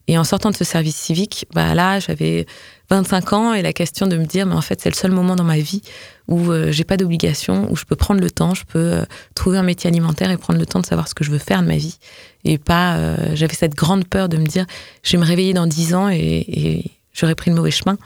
Et 0.09 0.19
en 0.19 0.25
sortant 0.25 0.51
de 0.51 0.57
ce 0.57 0.65
service 0.65 0.97
civique, 0.97 1.47
bah 1.53 1.75
là, 1.75 1.99
j'avais 1.99 2.47
25 2.91 3.33
ans 3.33 3.55
et 3.55 3.63
la 3.63 3.73
question 3.73 4.07
de 4.07 4.17
me 4.17 4.25
dire, 4.25 4.47
mais 4.47 4.55
en 4.55 4.61
fait, 4.61 4.81
c'est 4.81 4.89
le 4.89 4.95
seul 4.95 5.11
moment 5.11 5.35
dans 5.35 5.45
ma 5.45 5.59
vie 5.59 5.83
où 6.29 6.51
euh, 6.51 6.71
j'ai 6.71 6.85
pas 6.85 6.97
d'obligation, 6.97 7.71
où 7.71 7.77
je 7.77 7.85
peux 7.85 7.97
prendre 7.97 8.21
le 8.21 8.31
temps, 8.31 8.55
je 8.55 8.65
peux 8.65 8.93
euh, 8.93 9.05
trouver 9.35 9.59
un 9.59 9.65
métier 9.65 9.89
alimentaire 9.89 10.31
et 10.31 10.37
prendre 10.37 10.61
le 10.61 10.67
temps 10.67 10.81
de 10.81 10.87
savoir 10.87 11.09
ce 11.09 11.15
que 11.15 11.25
je 11.25 11.31
veux 11.31 11.39
faire 11.39 11.63
de 11.63 11.67
ma 11.67 11.77
vie. 11.77 11.99
Et 12.45 12.59
pas, 12.59 12.97
euh, 12.97 13.17
j'avais 13.35 13.55
cette 13.55 13.75
grande 13.75 14.07
peur 14.07 14.29
de 14.29 14.37
me 14.37 14.47
dire, 14.47 14.67
je 15.03 15.13
vais 15.13 15.19
me 15.19 15.27
réveiller 15.27 15.55
dans 15.55 15.67
10 15.67 15.95
ans 15.95 16.09
et, 16.09 16.17
et 16.19 16.85
j'aurais 17.13 17.35
pris 17.35 17.51
le 17.51 17.57
mauvais 17.57 17.73
chemin. 17.73 17.99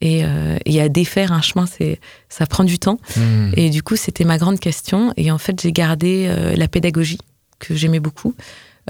Et, 0.00 0.24
euh, 0.24 0.56
et 0.64 0.80
à 0.80 0.88
défaire 0.88 1.32
un 1.32 1.42
chemin, 1.42 1.66
c'est, 1.66 2.00
ça 2.28 2.46
prend 2.46 2.64
du 2.64 2.78
temps. 2.78 2.98
Mmh. 3.16 3.52
Et 3.56 3.70
du 3.70 3.82
coup, 3.84 3.94
c'était 3.94 4.24
ma 4.24 4.36
grande 4.36 4.58
question. 4.58 5.12
Et 5.16 5.30
en 5.30 5.38
fait, 5.38 5.60
j'ai 5.60 5.70
gardé 5.70 6.28
la 6.56 6.66
pédagogie 6.66 7.18
que 7.60 7.76
j'aimais 7.76 8.00
beaucoup, 8.00 8.34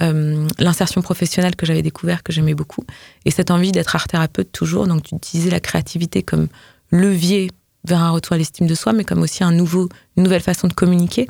euh, 0.00 0.46
l'insertion 0.58 1.02
professionnelle 1.02 1.56
que 1.56 1.66
j'avais 1.66 1.82
découvert 1.82 2.22
que 2.22 2.32
j'aimais 2.32 2.54
beaucoup, 2.54 2.84
et 3.24 3.30
cette 3.30 3.50
envie 3.50 3.72
d'être 3.72 3.94
art 3.94 4.08
thérapeute 4.08 4.52
toujours. 4.52 4.86
Donc, 4.86 5.02
d'utiliser 5.02 5.50
la 5.50 5.60
créativité 5.60 6.22
comme 6.22 6.48
levier 6.90 7.50
vers 7.84 8.00
un 8.00 8.10
retour 8.10 8.34
à 8.34 8.38
l'estime 8.38 8.66
de 8.66 8.74
soi, 8.74 8.92
mais 8.92 9.04
comme 9.04 9.22
aussi 9.22 9.44
un 9.44 9.52
nouveau, 9.52 9.88
une 10.16 10.22
nouvelle 10.22 10.42
façon 10.42 10.68
de 10.68 10.72
communiquer. 10.72 11.26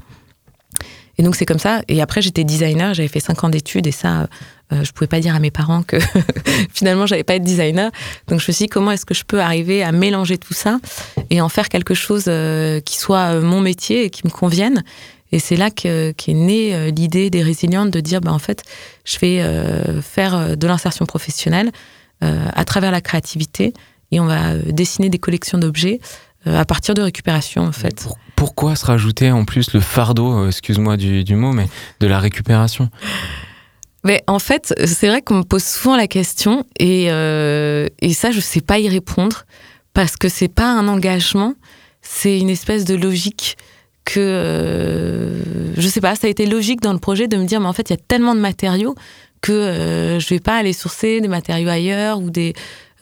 Et 1.18 1.22
donc 1.22 1.37
c'est 1.37 1.46
comme 1.46 1.59
ça. 1.59 1.83
Et 1.88 2.01
après 2.01 2.22
j'étais 2.22 2.44
designer, 2.44 2.94
j'avais 2.94 3.09
fait 3.09 3.20
cinq 3.20 3.44
ans 3.44 3.48
d'études 3.48 3.87
et 3.87 3.92
ça, 3.92 4.29
euh, 4.72 4.83
je 4.83 4.92
pouvais 4.92 5.07
pas 5.07 5.20
dire 5.20 5.35
à 5.35 5.40
mes 5.40 5.51
parents 5.51 5.83
que 5.83 5.98
finalement 6.72 7.07
j'allais 7.07 7.25
pas 7.25 7.35
être 7.35 7.44
designer. 7.44 7.90
Donc 8.29 8.40
je 8.40 8.46
me 8.48 8.53
suis 8.53 8.64
dit 8.64 8.68
comment 8.68 8.90
est-ce 8.90 9.05
que 9.05 9.14
je 9.14 9.25
peux 9.25 9.40
arriver 9.40 9.83
à 9.83 9.92
mélanger 9.92 10.38
tout 10.38 10.55
ça 10.55 10.79
et 11.31 11.40
en 11.40 11.48
faire 11.48 11.68
quelque 11.68 11.94
chose 11.94 12.25
euh, 12.29 12.81
qui 12.81 12.98
soit 12.98 13.40
mon 13.40 13.61
métier 13.61 14.05
et 14.05 14.11
qui 14.11 14.22
me 14.25 14.31
convienne? 14.31 14.83
Et 15.33 15.38
c'est 15.38 15.57
là 15.57 15.71
qu'est 15.71 16.14
née 16.29 16.90
l'idée 16.90 17.31
des 17.31 17.42
résilientes 17.42 17.90
de 17.90 18.01
dire 18.01 18.21
bah 18.21 18.33
en 18.33 18.38
fait 18.38 18.62
je 19.05 19.18
vais 19.18 19.42
faire 20.03 20.57
de 20.57 20.66
l'insertion 20.66 21.07
professionnelle 21.07 21.73
à 22.21 22.64
travers 22.64 22.90
la 22.90 23.01
créativité 23.01 23.73
et 24.11 24.21
on 24.21 24.27
va 24.27 24.57
dessiner 24.59 25.09
des 25.09 25.18
collections 25.18 25.59
d'objets 25.59 26.01
à 26.45 26.64
partir 26.64 26.95
de 26.95 27.03
récupération 27.03 27.62
en 27.62 27.73
fait. 27.73 28.07
Pourquoi 28.42 28.75
se 28.75 28.85
rajouter 28.87 29.31
en 29.31 29.45
plus 29.45 29.73
le 29.73 29.79
fardeau, 29.79 30.33
euh, 30.33 30.49
excuse-moi 30.49 30.97
du, 30.97 31.37
mot, 31.37 31.53
mais 31.53 31.68
de 32.01 32.09
la 32.09 32.18
récupération? 32.18 32.90
Mais 34.03 34.25
en 34.27 34.40
fait, 34.40 34.75
c'est 34.85 35.07
vrai 35.07 35.23
qu'on 35.23 35.37
me 35.37 35.42
pose 35.45 35.62
souvent 35.62 35.97
la 35.97 36.09
question 36.09 36.66
et, 36.81 37.07
euh, 37.12 37.87
et 38.01 38.14
ça, 38.14 38.33
je 38.33 38.40
sais 38.40 38.61
pas 38.61 38.81
y 38.81 38.88
répondre 38.88 39.45
parce 39.95 40.16
que 40.16 40.29
c'est 40.29 40.53
pas 40.53 40.66
un 40.66 40.88
engagement, 40.88 41.55
c'est 42.01 42.37
une 42.37 42.51
espèce 42.51 42.85
de 42.85 42.97
logique 42.97 43.57
que 44.04 44.20
euh, 44.20 45.74
je 45.76 45.88
sais 45.88 46.00
pas. 46.00 46.14
Ça 46.14 46.26
a 46.26 46.30
été 46.30 46.46
logique 46.46 46.80
dans 46.80 46.92
le 46.92 46.98
projet 46.98 47.28
de 47.28 47.36
me 47.36 47.44
dire, 47.44 47.60
mais 47.60 47.68
en 47.68 47.72
fait, 47.72 47.90
il 47.90 47.92
y 47.92 47.98
a 47.98 48.02
tellement 48.08 48.34
de 48.34 48.40
matériaux 48.40 48.94
que 49.40 49.52
euh, 49.52 50.20
je 50.20 50.28
vais 50.28 50.40
pas 50.40 50.56
aller 50.56 50.72
sourcer 50.72 51.20
des 51.20 51.28
matériaux 51.28 51.68
ailleurs 51.68 52.20
ou 52.20 52.30
des 52.30 52.54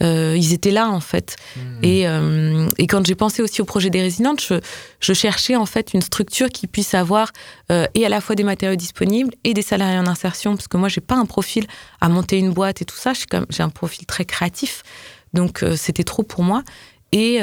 euh, 0.03 0.35
ils 0.37 0.53
étaient 0.53 0.71
là 0.71 0.89
en 0.89 1.01
fait. 1.01 1.37
Hmm. 1.57 1.61
Et, 1.85 2.09
euh, 2.09 2.69
et, 2.79 2.87
quand 2.87 3.05
j'ai 3.05 3.15
pensé 3.15 3.43
aussi 3.43 3.61
au 3.61 3.67
projet 3.67 3.91
des 3.91 4.01
résidentes, 4.01 4.41
je, 4.41 4.55
je, 5.01 5.13
cherchais 5.13 5.57
en 5.57 5.67
fait 5.67 5.93
une 5.93 6.01
structure 6.01 6.49
qui 6.49 6.67
puisse 6.67 6.95
avoir 6.95 7.31
euh, 7.71 7.87
et 7.95 8.07
à 8.07 8.09
la 8.09 8.23
fois 8.23 8.35
des 8.35 8.43
matériaux 8.43 8.77
disponibles 8.77 9.35
et 9.45 9.53
des 9.53 9.63
salariés 9.63 9.99
en 9.99 10.07
insertion, 10.07 10.57
parce 10.57 10.69
que 10.69 10.79
moi 10.79 10.89
j'ai 10.89 11.03
pas 11.03 11.17
un 11.17 11.27
profil 11.27 11.67
à 12.01 12.09
monter 12.09 12.39
une 12.39 12.51
boîte 12.51 12.81
et 12.81 12.87
tout 12.87 12.97
ça. 12.97 13.13
J'ai 13.51 13.63
un 13.63 13.69
profil 13.69 14.07
très 14.07 14.25
créatif, 14.25 14.83
donc 15.35 15.65
c'était 15.77 16.05
trop 16.05 16.23
pour 16.23 16.43
moi. 16.43 16.63
Et 17.13 17.41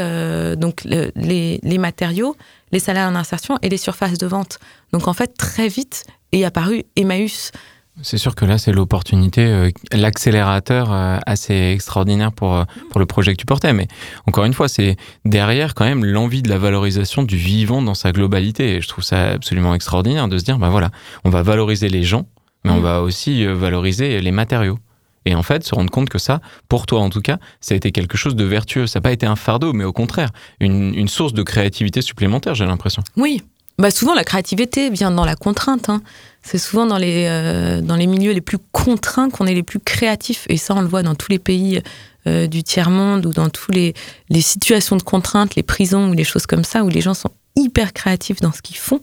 donc 0.57 0.83
les, 0.85 1.59
les 1.61 1.77
matériaux, 1.77 2.35
les 2.71 2.79
salariés 2.79 3.09
en 3.09 3.15
insertion 3.15 3.57
et 3.61 3.69
les 3.69 3.77
surfaces 3.77 4.17
de 4.17 4.27
vente. 4.27 4.59
Donc 4.91 5.07
en 5.07 5.13
fait 5.13 5.35
très 5.37 5.67
vite 5.67 6.03
est 6.31 6.43
apparu 6.43 6.83
Emmaüs. 6.95 7.51
C'est 8.03 8.19
sûr 8.19 8.35
que 8.35 8.45
là, 8.45 8.59
c'est 8.59 8.71
l'opportunité, 8.71 9.45
euh, 9.45 9.71
l'accélérateur 9.91 10.91
euh, 10.91 11.17
assez 11.25 11.71
extraordinaire 11.73 12.31
pour, 12.31 12.55
euh, 12.55 12.63
pour 12.91 12.99
le 12.99 13.07
projet 13.07 13.31
que 13.31 13.37
tu 13.37 13.47
portais. 13.47 13.73
Mais 13.73 13.87
encore 14.27 14.45
une 14.45 14.53
fois, 14.53 14.67
c'est 14.67 14.97
derrière 15.25 15.73
quand 15.73 15.85
même 15.85 16.05
l'envie 16.05 16.43
de 16.43 16.49
la 16.49 16.59
valorisation 16.59 17.23
du 17.23 17.37
vivant 17.37 17.81
dans 17.81 17.95
sa 17.95 18.11
globalité. 18.11 18.75
Et 18.75 18.81
je 18.81 18.87
trouve 18.87 19.03
ça 19.03 19.29
absolument 19.29 19.73
extraordinaire 19.73 20.27
de 20.27 20.37
se 20.37 20.43
dire, 20.43 20.59
ben 20.59 20.69
voilà, 20.69 20.91
on 21.25 21.31
va 21.31 21.41
valoriser 21.41 21.89
les 21.89 22.03
gens, 22.03 22.27
mais 22.63 22.71
on 22.71 22.79
mm. 22.79 22.83
va 22.83 23.01
aussi 23.01 23.45
valoriser 23.45 24.21
les 24.21 24.31
matériaux. 24.31 24.77
Et 25.27 25.35
en 25.35 25.43
fait, 25.43 25.65
se 25.65 25.75
rendre 25.75 25.91
compte 25.91 26.07
que 26.07 26.19
ça, 26.19 26.39
pour 26.69 26.85
toi 26.85 27.01
en 27.01 27.09
tout 27.09 27.19
cas, 27.19 27.37
ça 27.59 27.73
a 27.73 27.77
été 27.77 27.91
quelque 27.91 28.15
chose 28.17 28.33
de 28.33 28.45
vertueux. 28.45 28.87
Ça 28.87 28.99
n'a 28.99 29.01
pas 29.01 29.11
été 29.11 29.25
un 29.25 29.35
fardeau, 29.35 29.73
mais 29.73 29.83
au 29.83 29.91
contraire, 29.91 30.29
une, 30.61 31.07
source 31.09 31.33
de 31.33 31.43
créativité 31.43 32.01
supplémentaire, 32.01 32.55
j'ai 32.55 32.65
l'impression. 32.65 33.03
Oui, 33.17 33.43
bah 33.77 33.91
souvent 33.91 34.13
la 34.13 34.23
créativité 34.23 34.89
vient 34.89 35.11
dans 35.11 35.25
la 35.25 35.35
contrainte. 35.35 35.89
Hein. 35.89 36.01
C'est 36.43 36.57
souvent 36.57 36.85
dans 36.85 36.97
les, 36.97 37.25
euh, 37.27 37.81
dans 37.81 37.97
les 37.97 38.07
milieux 38.07 38.31
les 38.31 38.41
plus 38.41 38.57
contraints 38.71 39.29
qu'on 39.29 39.45
est 39.47 39.53
les 39.53 39.63
plus 39.63 39.79
créatifs. 39.79 40.45
Et 40.47 40.55
ça, 40.55 40.73
on 40.75 40.81
le 40.81 40.87
voit 40.87 41.03
dans 41.03 41.15
tous 41.15 41.29
les 41.29 41.39
pays 41.39 41.81
euh, 42.25 42.47
du 42.47 42.63
tiers-monde 42.63 43.25
ou 43.25 43.33
dans 43.33 43.49
toutes 43.49 43.75
les, 43.75 43.93
les, 44.29 44.41
situations 44.41 44.95
de 44.95 45.03
contrainte, 45.03 45.55
les 45.55 45.63
prisons 45.63 46.09
ou 46.09 46.13
les 46.13 46.23
choses 46.23 46.45
comme 46.45 46.63
ça, 46.63 46.85
où 46.85 46.89
les 46.89 47.01
gens 47.01 47.13
sont 47.13 47.31
hyper 47.57 47.91
créatifs 47.91 48.39
dans 48.39 48.53
ce 48.53 48.61
qu'ils 48.61 48.77
font. 48.77 49.01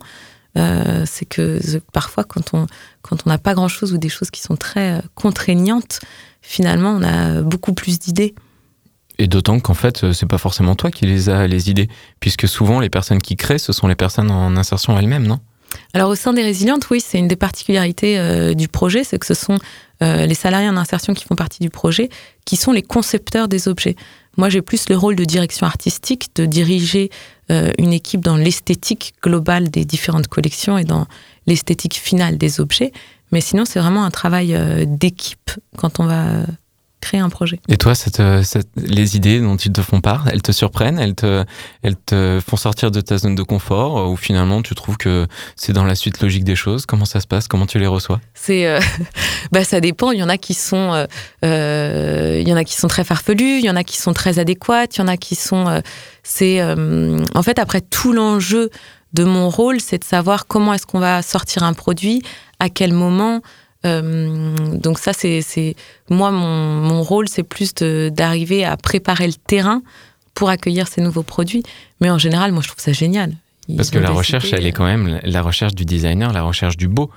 Euh, 0.56 1.04
c'est 1.06 1.24
que 1.24 1.60
parfois, 1.92 2.24
quand 2.24 2.54
on 2.54 2.66
quand 3.02 3.26
on 3.26 3.30
n'a 3.30 3.38
pas 3.38 3.54
grand-chose 3.54 3.92
ou 3.92 3.98
des 3.98 4.08
choses 4.08 4.30
qui 4.30 4.40
sont 4.40 4.56
très 4.56 5.02
contraignantes, 5.14 6.00
finalement, 6.42 6.90
on 6.90 7.02
a 7.02 7.42
beaucoup 7.42 7.74
plus 7.74 7.98
d'idées. 7.98 8.34
Et 9.18 9.26
d'autant 9.26 9.60
qu'en 9.60 9.74
fait, 9.74 10.12
c'est 10.12 10.26
pas 10.26 10.38
forcément 10.38 10.74
toi 10.74 10.90
qui 10.90 11.06
les 11.06 11.28
as 11.28 11.46
les 11.46 11.70
idées, 11.70 11.88
puisque 12.20 12.48
souvent 12.48 12.80
les 12.80 12.90
personnes 12.90 13.20
qui 13.20 13.36
créent, 13.36 13.58
ce 13.58 13.72
sont 13.72 13.86
les 13.86 13.94
personnes 13.94 14.30
en 14.30 14.56
insertion 14.56 14.98
elles-mêmes, 14.98 15.26
non? 15.26 15.40
Alors 15.92 16.10
au 16.10 16.14
sein 16.14 16.32
des 16.32 16.42
résilientes, 16.42 16.88
oui, 16.90 17.00
c'est 17.00 17.18
une 17.18 17.28
des 17.28 17.36
particularités 17.36 18.18
euh, 18.18 18.54
du 18.54 18.68
projet, 18.68 19.04
c'est 19.04 19.18
que 19.18 19.26
ce 19.26 19.34
sont 19.34 19.58
euh, 20.02 20.26
les 20.26 20.34
salariés 20.34 20.68
en 20.68 20.76
insertion 20.76 21.14
qui 21.14 21.24
font 21.24 21.36
partie 21.36 21.60
du 21.60 21.70
projet, 21.70 22.08
qui 22.44 22.56
sont 22.56 22.72
les 22.72 22.82
concepteurs 22.82 23.48
des 23.48 23.68
objets. 23.68 23.96
Moi, 24.36 24.48
j'ai 24.48 24.62
plus 24.62 24.88
le 24.88 24.96
rôle 24.96 25.14
de 25.14 25.24
direction 25.24 25.66
artistique, 25.66 26.30
de 26.34 26.46
diriger 26.46 27.10
euh, 27.10 27.14
une 27.50 27.92
équipe 27.92 28.20
dans 28.22 28.36
l'esthétique 28.36 29.14
globale 29.22 29.70
des 29.70 29.84
différentes 29.84 30.28
collections 30.28 30.78
et 30.78 30.84
dans 30.84 31.06
l'esthétique 31.46 31.94
finale 31.94 32.38
des 32.38 32.60
objets. 32.60 32.92
Mais 33.32 33.40
sinon, 33.40 33.64
c'est 33.64 33.80
vraiment 33.80 34.04
un 34.04 34.10
travail 34.10 34.58
d'équipe 34.86 35.50
quand 35.76 36.00
on 36.00 36.06
va 36.06 36.46
créer 37.04 37.20
un 37.20 37.28
projet. 37.28 37.60
Et 37.68 37.76
toi, 37.76 37.92
euh, 38.18 38.42
cette, 38.42 38.68
les 38.76 39.16
idées 39.16 39.40
dont 39.40 39.56
ils 39.56 39.72
te 39.72 39.82
font 39.82 40.00
part, 40.00 40.26
elles 40.32 40.42
te 40.42 40.52
surprennent, 40.52 40.98
elles 40.98 41.14
te, 41.14 41.44
elles 41.82 41.96
te 41.96 42.40
font 42.44 42.56
sortir 42.56 42.90
de 42.90 43.00
ta 43.00 43.18
zone 43.18 43.34
de 43.34 43.42
confort 43.42 43.98
euh, 43.98 44.06
ou 44.06 44.16
finalement 44.16 44.62
tu 44.62 44.74
trouves 44.74 44.96
que 44.96 45.26
c'est 45.54 45.72
dans 45.72 45.84
la 45.84 45.94
suite 45.94 46.20
logique 46.20 46.44
des 46.44 46.56
choses? 46.56 46.86
Comment 46.86 47.04
ça 47.04 47.20
se 47.20 47.26
passe? 47.26 47.46
Comment 47.46 47.66
tu 47.66 47.78
les 47.78 47.86
reçois? 47.86 48.20
C'est, 48.32 48.66
euh, 48.66 48.80
bah 49.52 49.64
ça 49.64 49.80
dépend. 49.80 50.12
Il 50.12 50.18
y 50.18 50.22
en 50.22 50.28
a 50.28 50.38
qui 50.38 50.54
sont, 50.54 51.06
il 51.42 52.48
y 52.48 52.52
en 52.52 52.56
a 52.56 52.64
qui 52.64 52.74
sont 52.74 52.88
très 52.88 53.04
farfelus, 53.04 53.58
il 53.58 53.64
y 53.64 53.70
en 53.70 53.76
a 53.76 53.84
qui 53.84 53.98
sont 53.98 54.14
très 54.14 54.38
adéquates, 54.38 54.96
il 54.96 55.00
y 55.00 55.02
en 55.02 55.08
a 55.08 55.16
qui 55.16 55.34
sont, 55.34 55.82
c'est, 56.22 56.62
en 56.62 57.42
fait 57.42 57.58
après 57.58 57.82
tout 57.82 58.12
l'enjeu 58.12 58.70
de 59.12 59.24
mon 59.24 59.48
rôle, 59.48 59.80
c'est 59.80 59.98
de 59.98 60.04
savoir 60.04 60.46
comment 60.46 60.72
est-ce 60.74 60.86
qu'on 60.86 60.98
va 60.98 61.22
sortir 61.22 61.62
un 61.62 61.72
produit, 61.72 62.22
à 62.58 62.68
quel 62.68 62.92
moment. 62.92 63.42
Euh, 63.84 64.54
donc 64.72 64.98
ça, 64.98 65.12
c'est 65.12 65.76
moi 66.10 66.30
mon, 66.30 66.80
mon 66.80 67.02
rôle, 67.02 67.28
c'est 67.28 67.42
plus 67.42 67.74
d'arriver 67.74 68.64
à 68.64 68.76
préparer 68.76 69.26
le 69.26 69.34
terrain 69.34 69.82
pour 70.34 70.48
accueillir 70.48 70.88
ces 70.88 71.00
nouveaux 71.00 71.22
produits. 71.22 71.62
Mais 72.00 72.10
en 72.10 72.18
général, 72.18 72.52
moi, 72.52 72.62
je 72.62 72.68
trouve 72.68 72.82
ça 72.82 72.92
génial. 72.92 73.32
Parce 73.76 73.90
que 73.90 73.98
la 73.98 74.10
recherche, 74.10 74.52
elle 74.52 74.66
est 74.66 74.72
quand 74.72 74.84
même 74.84 75.20
la 75.22 75.42
recherche 75.42 75.74
du 75.74 75.84
designer, 75.84 76.32
la 76.32 76.42
recherche 76.42 76.76
du 76.76 76.88
beau 76.88 77.10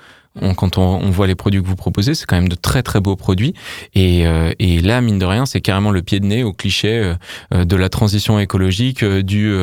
quand 0.55 0.77
on, 0.77 1.09
voit 1.09 1.27
les 1.27 1.35
produits 1.35 1.61
que 1.61 1.67
vous 1.67 1.75
proposez, 1.75 2.13
c'est 2.13 2.25
quand 2.25 2.35
même 2.35 2.49
de 2.49 2.55
très 2.55 2.83
très 2.83 2.99
beaux 2.99 3.15
produits. 3.15 3.53
Et, 3.95 4.27
euh, 4.27 4.51
et 4.59 4.79
là, 4.81 5.01
mine 5.01 5.19
de 5.19 5.25
rien, 5.25 5.45
c'est 5.45 5.61
carrément 5.61 5.91
le 5.91 6.01
pied 6.01 6.19
de 6.19 6.25
nez 6.25 6.43
au 6.43 6.53
cliché 6.53 6.99
euh, 6.99 7.15
euh, 7.53 7.65
de 7.65 7.75
la 7.75 7.89
transition 7.89 8.39
écologique, 8.39 9.03
du 9.03 9.55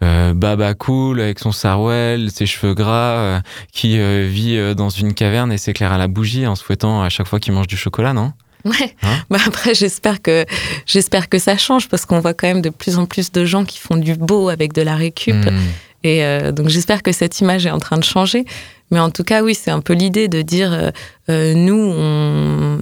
baba 0.00 0.74
cool 0.74 1.20
avec 1.20 1.38
son 1.38 1.52
sarouel, 1.52 2.30
ses 2.30 2.46
cheveux 2.46 2.74
gras, 2.74 3.40
qui 3.72 3.98
vit 4.26 4.74
dans 4.74 4.88
une 4.88 5.14
caverne 5.14 5.52
et 5.52 5.58
s'éclaire 5.58 5.92
à 5.92 5.98
la 5.98 6.08
bougie 6.08 6.46
en 6.46 6.54
souhaitant 6.54 7.02
à 7.02 7.08
chaque 7.08 7.26
fois 7.26 7.40
qu'il 7.40 7.52
mange 7.52 7.66
du 7.66 7.76
chocolat, 7.76 8.12
non? 8.12 8.32
Ouais. 8.64 8.94
Hein? 9.02 9.18
Bah 9.30 9.38
après, 9.46 9.74
j'espère 9.74 10.22
que 10.22 10.44
j'espère 10.86 11.28
que 11.28 11.38
ça 11.38 11.56
change 11.56 11.88
parce 11.88 12.06
qu'on 12.06 12.20
voit 12.20 12.34
quand 12.34 12.48
même 12.48 12.62
de 12.62 12.70
plus 12.70 12.98
en 12.98 13.06
plus 13.06 13.32
de 13.32 13.44
gens 13.44 13.64
qui 13.64 13.78
font 13.78 13.96
du 13.96 14.14
beau 14.14 14.48
avec 14.48 14.72
de 14.72 14.82
la 14.82 14.96
récup. 14.96 15.34
Hmm. 15.34 15.58
Et 16.04 16.22
donc 16.52 16.68
j'espère 16.68 17.02
que 17.02 17.12
cette 17.12 17.40
image 17.40 17.66
est 17.66 17.70
en 17.70 17.80
train 17.80 17.98
de 17.98 18.04
changer. 18.04 18.44
Mais 18.90 19.00
en 19.00 19.10
tout 19.10 19.24
cas, 19.24 19.42
oui, 19.42 19.54
c'est 19.54 19.70
un 19.70 19.80
peu 19.80 19.94
l'idée 19.94 20.28
de 20.28 20.42
dire, 20.42 20.72
euh, 20.72 20.90
euh, 21.28 21.54
nous, 21.54 21.92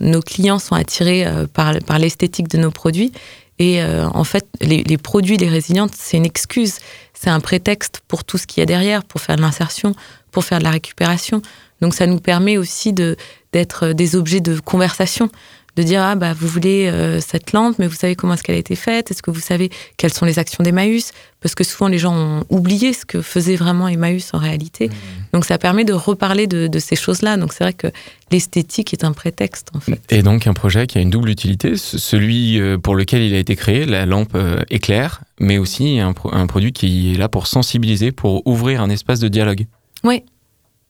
nos 0.00 0.20
clients 0.20 0.58
sont 0.58 0.74
attirés 0.74 1.26
euh, 1.26 1.46
par, 1.46 1.98
l'esthétique 1.98 2.48
de 2.48 2.58
nos 2.58 2.70
produits. 2.70 3.12
Et 3.60 3.80
en 3.84 4.24
fait, 4.24 4.48
les, 4.60 4.82
les, 4.82 4.98
produits, 4.98 5.36
les 5.36 5.48
résilientes, 5.48 5.92
c'est 5.96 6.16
une 6.16 6.24
excuse, 6.24 6.80
c'est 7.12 7.30
un 7.30 7.38
prétexte 7.38 8.00
pour 8.08 8.24
tout 8.24 8.36
ce 8.36 8.48
qu'il 8.48 8.60
y 8.60 8.64
a 8.64 8.66
derrière, 8.66 9.04
pour 9.04 9.20
faire 9.20 9.36
de 9.36 9.42
l'insertion, 9.42 9.94
pour 10.32 10.44
faire 10.44 10.58
de 10.58 10.64
la 10.64 10.72
récupération. 10.72 11.40
Donc 11.80 11.94
ça 11.94 12.08
nous 12.08 12.18
permet 12.18 12.56
aussi 12.56 12.92
de, 12.92 13.16
d'être 13.52 13.92
des 13.92 14.16
objets 14.16 14.40
de 14.40 14.58
conversation 14.58 15.30
de 15.76 15.82
dire 15.82 16.02
ah 16.02 16.14
bah 16.14 16.32
vous 16.32 16.46
voulez 16.46 16.86
euh, 16.86 17.20
cette 17.20 17.52
lampe 17.52 17.78
mais 17.78 17.86
vous 17.86 17.94
savez 17.94 18.14
comment 18.14 18.34
est-ce 18.34 18.42
qu'elle 18.42 18.54
a 18.54 18.58
été 18.58 18.76
faite? 18.76 19.10
Est-ce 19.10 19.22
que 19.22 19.30
vous 19.30 19.40
savez 19.40 19.70
quelles 19.96 20.12
sont 20.12 20.24
les 20.24 20.38
actions 20.38 20.62
d'Emmaüs? 20.62 21.12
Parce 21.40 21.54
que 21.54 21.64
souvent 21.64 21.88
les 21.88 21.98
gens 21.98 22.14
ont 22.14 22.44
oublié 22.48 22.92
ce 22.92 23.04
que 23.04 23.20
faisait 23.20 23.56
vraiment 23.56 23.88
Emmaüs 23.88 24.32
en 24.32 24.38
réalité. 24.38 24.88
Mmh. 24.88 24.92
donc 25.32 25.44
ça 25.44 25.58
permet 25.58 25.84
de 25.84 25.92
reparler 25.92 26.46
de, 26.46 26.78
ces 26.78 26.96
choses-là. 26.96 27.36
Donc 27.36 27.52
c'est 27.52 27.64
vrai 27.64 27.72
que 27.72 27.88
l'esthétique 28.30 28.92
est 28.92 29.04
un 29.04 29.12
prétexte 29.12 29.68
en 29.74 29.80
fait. 29.80 30.00
Et 30.10 30.22
donc 30.22 30.46
un 30.46 30.54
projet 30.54 30.86
qui 30.86 30.98
a 30.98 31.00
une 31.00 31.10
double 31.10 31.28
utilité 31.28 31.76
celui 31.76 32.60
euh, 32.60 32.78
pour 32.78 32.94
lequel 32.94 33.22
il 33.22 33.34
a 33.34 33.38
été 33.38 33.56
créé 33.56 33.84
la 33.84 34.06
lampe 34.06 34.34
euh, 34.34 34.62
éclair 34.70 35.22
mais 35.40 35.58
aussi 35.58 35.98
un, 35.98 36.14
un 36.32 36.46
produit 36.46 36.72
qui 36.72 37.12
est 37.12 37.18
là 37.18 37.28
pour 37.28 37.46
sensibiliser 37.46 38.12
pour 38.12 38.46
ouvrir 38.46 38.80
un 38.80 38.90
espace 38.90 39.18
de 39.18 39.28
dialogue. 39.28 39.66
Oui 40.04 40.22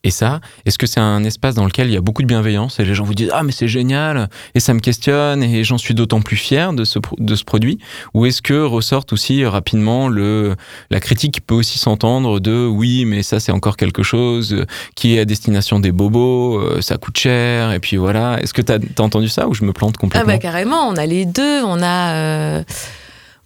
et 0.04 0.10
ça, 0.10 0.40
est-ce 0.66 0.78
que 0.78 0.86
c'est 0.86 1.00
un 1.00 1.24
espace 1.24 1.54
dans 1.54 1.64
lequel 1.64 1.88
il 1.88 1.94
y 1.94 1.96
a 1.96 2.00
beaucoup 2.00 2.22
de 2.22 2.26
bienveillance 2.26 2.78
et 2.78 2.84
les 2.84 2.94
gens 2.94 3.04
vous 3.04 3.14
disent 3.14 3.30
ah 3.32 3.42
mais 3.42 3.52
c'est 3.52 3.68
génial 3.68 4.28
et 4.54 4.60
ça 4.60 4.74
me 4.74 4.80
questionne 4.80 5.42
et 5.42 5.64
j'en 5.64 5.78
suis 5.78 5.94
d'autant 5.94 6.20
plus 6.20 6.36
fier 6.36 6.72
de 6.74 6.84
ce 6.84 6.98
de 7.18 7.34
ce 7.34 7.44
produit? 7.44 7.78
Ou 8.12 8.26
est-ce 8.26 8.42
que 8.42 8.62
ressort 8.62 9.06
aussi 9.12 9.44
rapidement 9.46 10.08
le 10.08 10.56
la 10.90 11.00
critique 11.00 11.32
qui 11.32 11.40
peut 11.40 11.54
aussi 11.54 11.78
s'entendre 11.78 12.38
de 12.38 12.66
oui 12.66 13.06
mais 13.06 13.22
ça 13.22 13.40
c'est 13.40 13.52
encore 13.52 13.76
quelque 13.76 14.02
chose 14.02 14.64
qui 14.94 15.16
est 15.16 15.20
à 15.20 15.24
destination 15.24 15.80
des 15.80 15.90
bobos 15.90 16.58
euh, 16.58 16.80
ça 16.82 16.98
coûte 16.98 17.18
cher 17.18 17.72
et 17.72 17.80
puis 17.80 17.96
voilà. 17.96 18.40
Est-ce 18.42 18.52
que 18.52 18.62
tu 18.62 18.72
as, 18.72 18.78
entendu 19.02 19.28
ça 19.28 19.48
ou 19.48 19.54
je 19.54 19.64
me 19.64 19.72
plante 19.72 19.96
complètement 19.96 20.28
Ah 20.28 20.34
bah 20.34 20.38
carrément 20.38 20.86
on 20.88 20.96
a 20.96 21.06
les 21.06 21.24
deux 21.24 21.62
on 21.64 21.80
a 21.82 22.14
euh, 22.14 22.64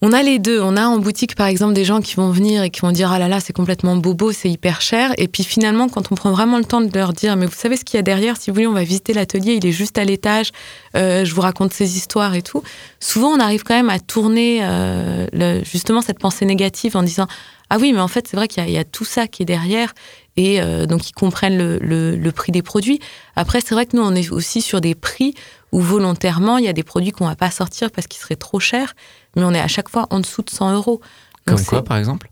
On 0.00 0.12
a 0.12 0.22
les 0.22 0.38
deux. 0.38 0.60
On 0.62 0.76
a 0.76 0.86
en 0.86 0.98
boutique, 0.98 1.34
par 1.34 1.48
exemple, 1.48 1.74
des 1.74 1.84
gens 1.84 2.00
qui 2.00 2.14
vont 2.14 2.30
venir 2.30 2.62
et 2.62 2.70
qui 2.70 2.82
vont 2.82 2.92
dire 2.92 3.10
Ah 3.10 3.18
là 3.18 3.26
là, 3.26 3.40
c'est 3.40 3.52
complètement 3.52 3.96
bobo, 3.96 4.30
c'est 4.30 4.48
hyper 4.48 4.80
cher. 4.80 5.12
Et 5.18 5.26
puis 5.26 5.42
finalement, 5.42 5.88
quand 5.88 6.12
on 6.12 6.14
prend 6.14 6.30
vraiment 6.30 6.58
le 6.58 6.64
temps 6.64 6.80
de 6.80 6.96
leur 6.96 7.12
dire 7.12 7.34
Mais 7.36 7.46
vous 7.46 7.54
savez 7.56 7.76
ce 7.76 7.84
qu'il 7.84 7.96
y 7.96 7.98
a 7.98 8.02
derrière? 8.02 8.36
Si 8.36 8.50
vous 8.50 8.54
voulez, 8.54 8.66
on 8.68 8.72
va 8.72 8.84
visiter 8.84 9.12
l'atelier, 9.12 9.54
il 9.54 9.66
est 9.66 9.72
juste 9.72 9.98
à 9.98 10.04
l'étage, 10.04 10.52
euh, 10.96 11.24
je 11.24 11.34
vous 11.34 11.40
raconte 11.40 11.72
ces 11.72 11.96
histoires 11.96 12.34
et 12.36 12.42
tout. 12.42 12.62
Souvent, 13.00 13.28
on 13.30 13.40
arrive 13.40 13.64
quand 13.64 13.74
même 13.74 13.90
à 13.90 13.98
tourner 13.98 14.60
euh, 14.62 15.26
le- 15.32 15.64
justement 15.64 16.00
cette 16.00 16.20
pensée 16.20 16.44
négative 16.44 16.96
en 16.96 17.02
disant 17.02 17.26
Ah 17.68 17.78
oui, 17.80 17.92
mais 17.92 18.00
en 18.00 18.08
fait, 18.08 18.28
c'est 18.28 18.36
vrai 18.36 18.46
qu'il 18.46 18.64
y, 18.68 18.72
y 18.72 18.78
a 18.78 18.84
tout 18.84 19.04
ça 19.04 19.26
qui 19.26 19.42
est 19.42 19.46
derrière. 19.46 19.94
Et 20.36 20.62
euh, 20.62 20.86
donc, 20.86 21.08
ils 21.08 21.12
comprennent 21.12 21.58
le, 21.58 21.78
le- 21.80 22.14
le 22.14 22.32
prix 22.32 22.52
des 22.52 22.62
produits. 22.62 23.00
Après, 23.34 23.60
c'est 23.60 23.74
vrai 23.74 23.86
que 23.86 23.96
nous, 23.96 24.04
on 24.04 24.14
est 24.14 24.30
aussi 24.30 24.62
sur 24.62 24.80
des 24.80 24.94
prix 24.94 25.34
où 25.72 25.80
volontairement, 25.80 26.56
il 26.58 26.64
y 26.64 26.68
a 26.68 26.72
des 26.72 26.84
produits 26.84 27.10
qu'on 27.10 27.26
va 27.26 27.34
pas 27.34 27.50
sortir 27.50 27.90
parce 27.90 28.06
qu'ils 28.06 28.22
seraient 28.22 28.36
trop 28.36 28.58
chers, 28.60 28.94
mais 29.38 29.44
on 29.44 29.54
est 29.54 29.60
à 29.60 29.68
chaque 29.68 29.88
fois 29.88 30.06
en 30.10 30.20
dessous 30.20 30.42
de 30.42 30.50
100 30.50 30.74
euros. 30.74 31.00
Comme 31.46 31.64
quoi, 31.64 31.82
par 31.82 31.96
exemple? 31.96 32.30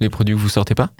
Les 0.00 0.08
produits 0.08 0.34
que 0.34 0.40
vous 0.40 0.48
sortez 0.48 0.74
pas? 0.74 0.90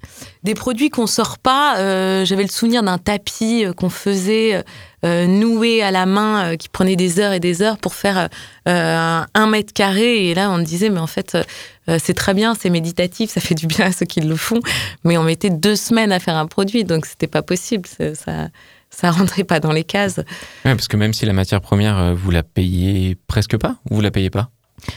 Des 0.44 0.54
produits 0.54 0.88
qu'on 0.88 1.08
sort 1.08 1.38
pas. 1.38 1.76
euh, 1.78 2.24
J'avais 2.24 2.44
le 2.44 2.48
souvenir 2.48 2.84
d'un 2.84 2.98
tapis 2.98 3.64
euh, 3.64 3.72
qu'on 3.72 3.88
faisait 3.90 4.62
euh, 5.04 5.26
noué 5.26 5.82
à 5.82 5.90
la 5.90 6.06
main, 6.06 6.52
euh, 6.52 6.56
qui 6.56 6.68
prenait 6.68 6.94
des 6.94 7.18
heures 7.18 7.32
et 7.32 7.40
des 7.40 7.62
heures 7.62 7.78
pour 7.78 7.94
faire 7.94 8.28
un 8.66 9.46
mètre 9.48 9.72
carré. 9.72 10.28
Et 10.28 10.34
là, 10.34 10.50
on 10.52 10.58
me 10.58 10.62
disait, 10.64 10.88
mais 10.88 11.00
en 11.00 11.08
fait, 11.08 11.36
c'est 11.98 12.14
très 12.14 12.32
bien, 12.32 12.54
c'est 12.54 12.70
méditatif, 12.70 13.30
ça 13.30 13.40
fait 13.40 13.56
du 13.56 13.66
bien 13.66 13.86
à 13.86 13.92
ceux 13.92 14.06
qui 14.06 14.20
le 14.20 14.36
font. 14.36 14.60
Mais 15.02 15.18
on 15.18 15.24
mettait 15.24 15.50
deux 15.50 15.74
semaines 15.76 16.12
à 16.12 16.20
faire 16.20 16.36
un 16.36 16.46
produit, 16.46 16.84
donc 16.84 17.06
c'était 17.06 17.26
pas 17.26 17.42
possible. 17.42 17.88
Ça, 18.14 18.48
ça 18.90 19.10
rentrait 19.10 19.42
pas 19.44 19.58
dans 19.58 19.72
les 19.72 19.84
cases. 19.84 20.18
Ouais, 20.64 20.76
parce 20.76 20.86
que 20.86 20.96
même 20.96 21.12
si 21.12 21.26
la 21.26 21.32
matière 21.32 21.60
première, 21.60 22.14
vous 22.14 22.30
la 22.30 22.44
payez 22.44 23.16
presque 23.26 23.56
pas, 23.56 23.76
ou 23.90 23.96
vous 23.96 24.00
la 24.00 24.12
payez 24.12 24.30
pas? 24.30 24.50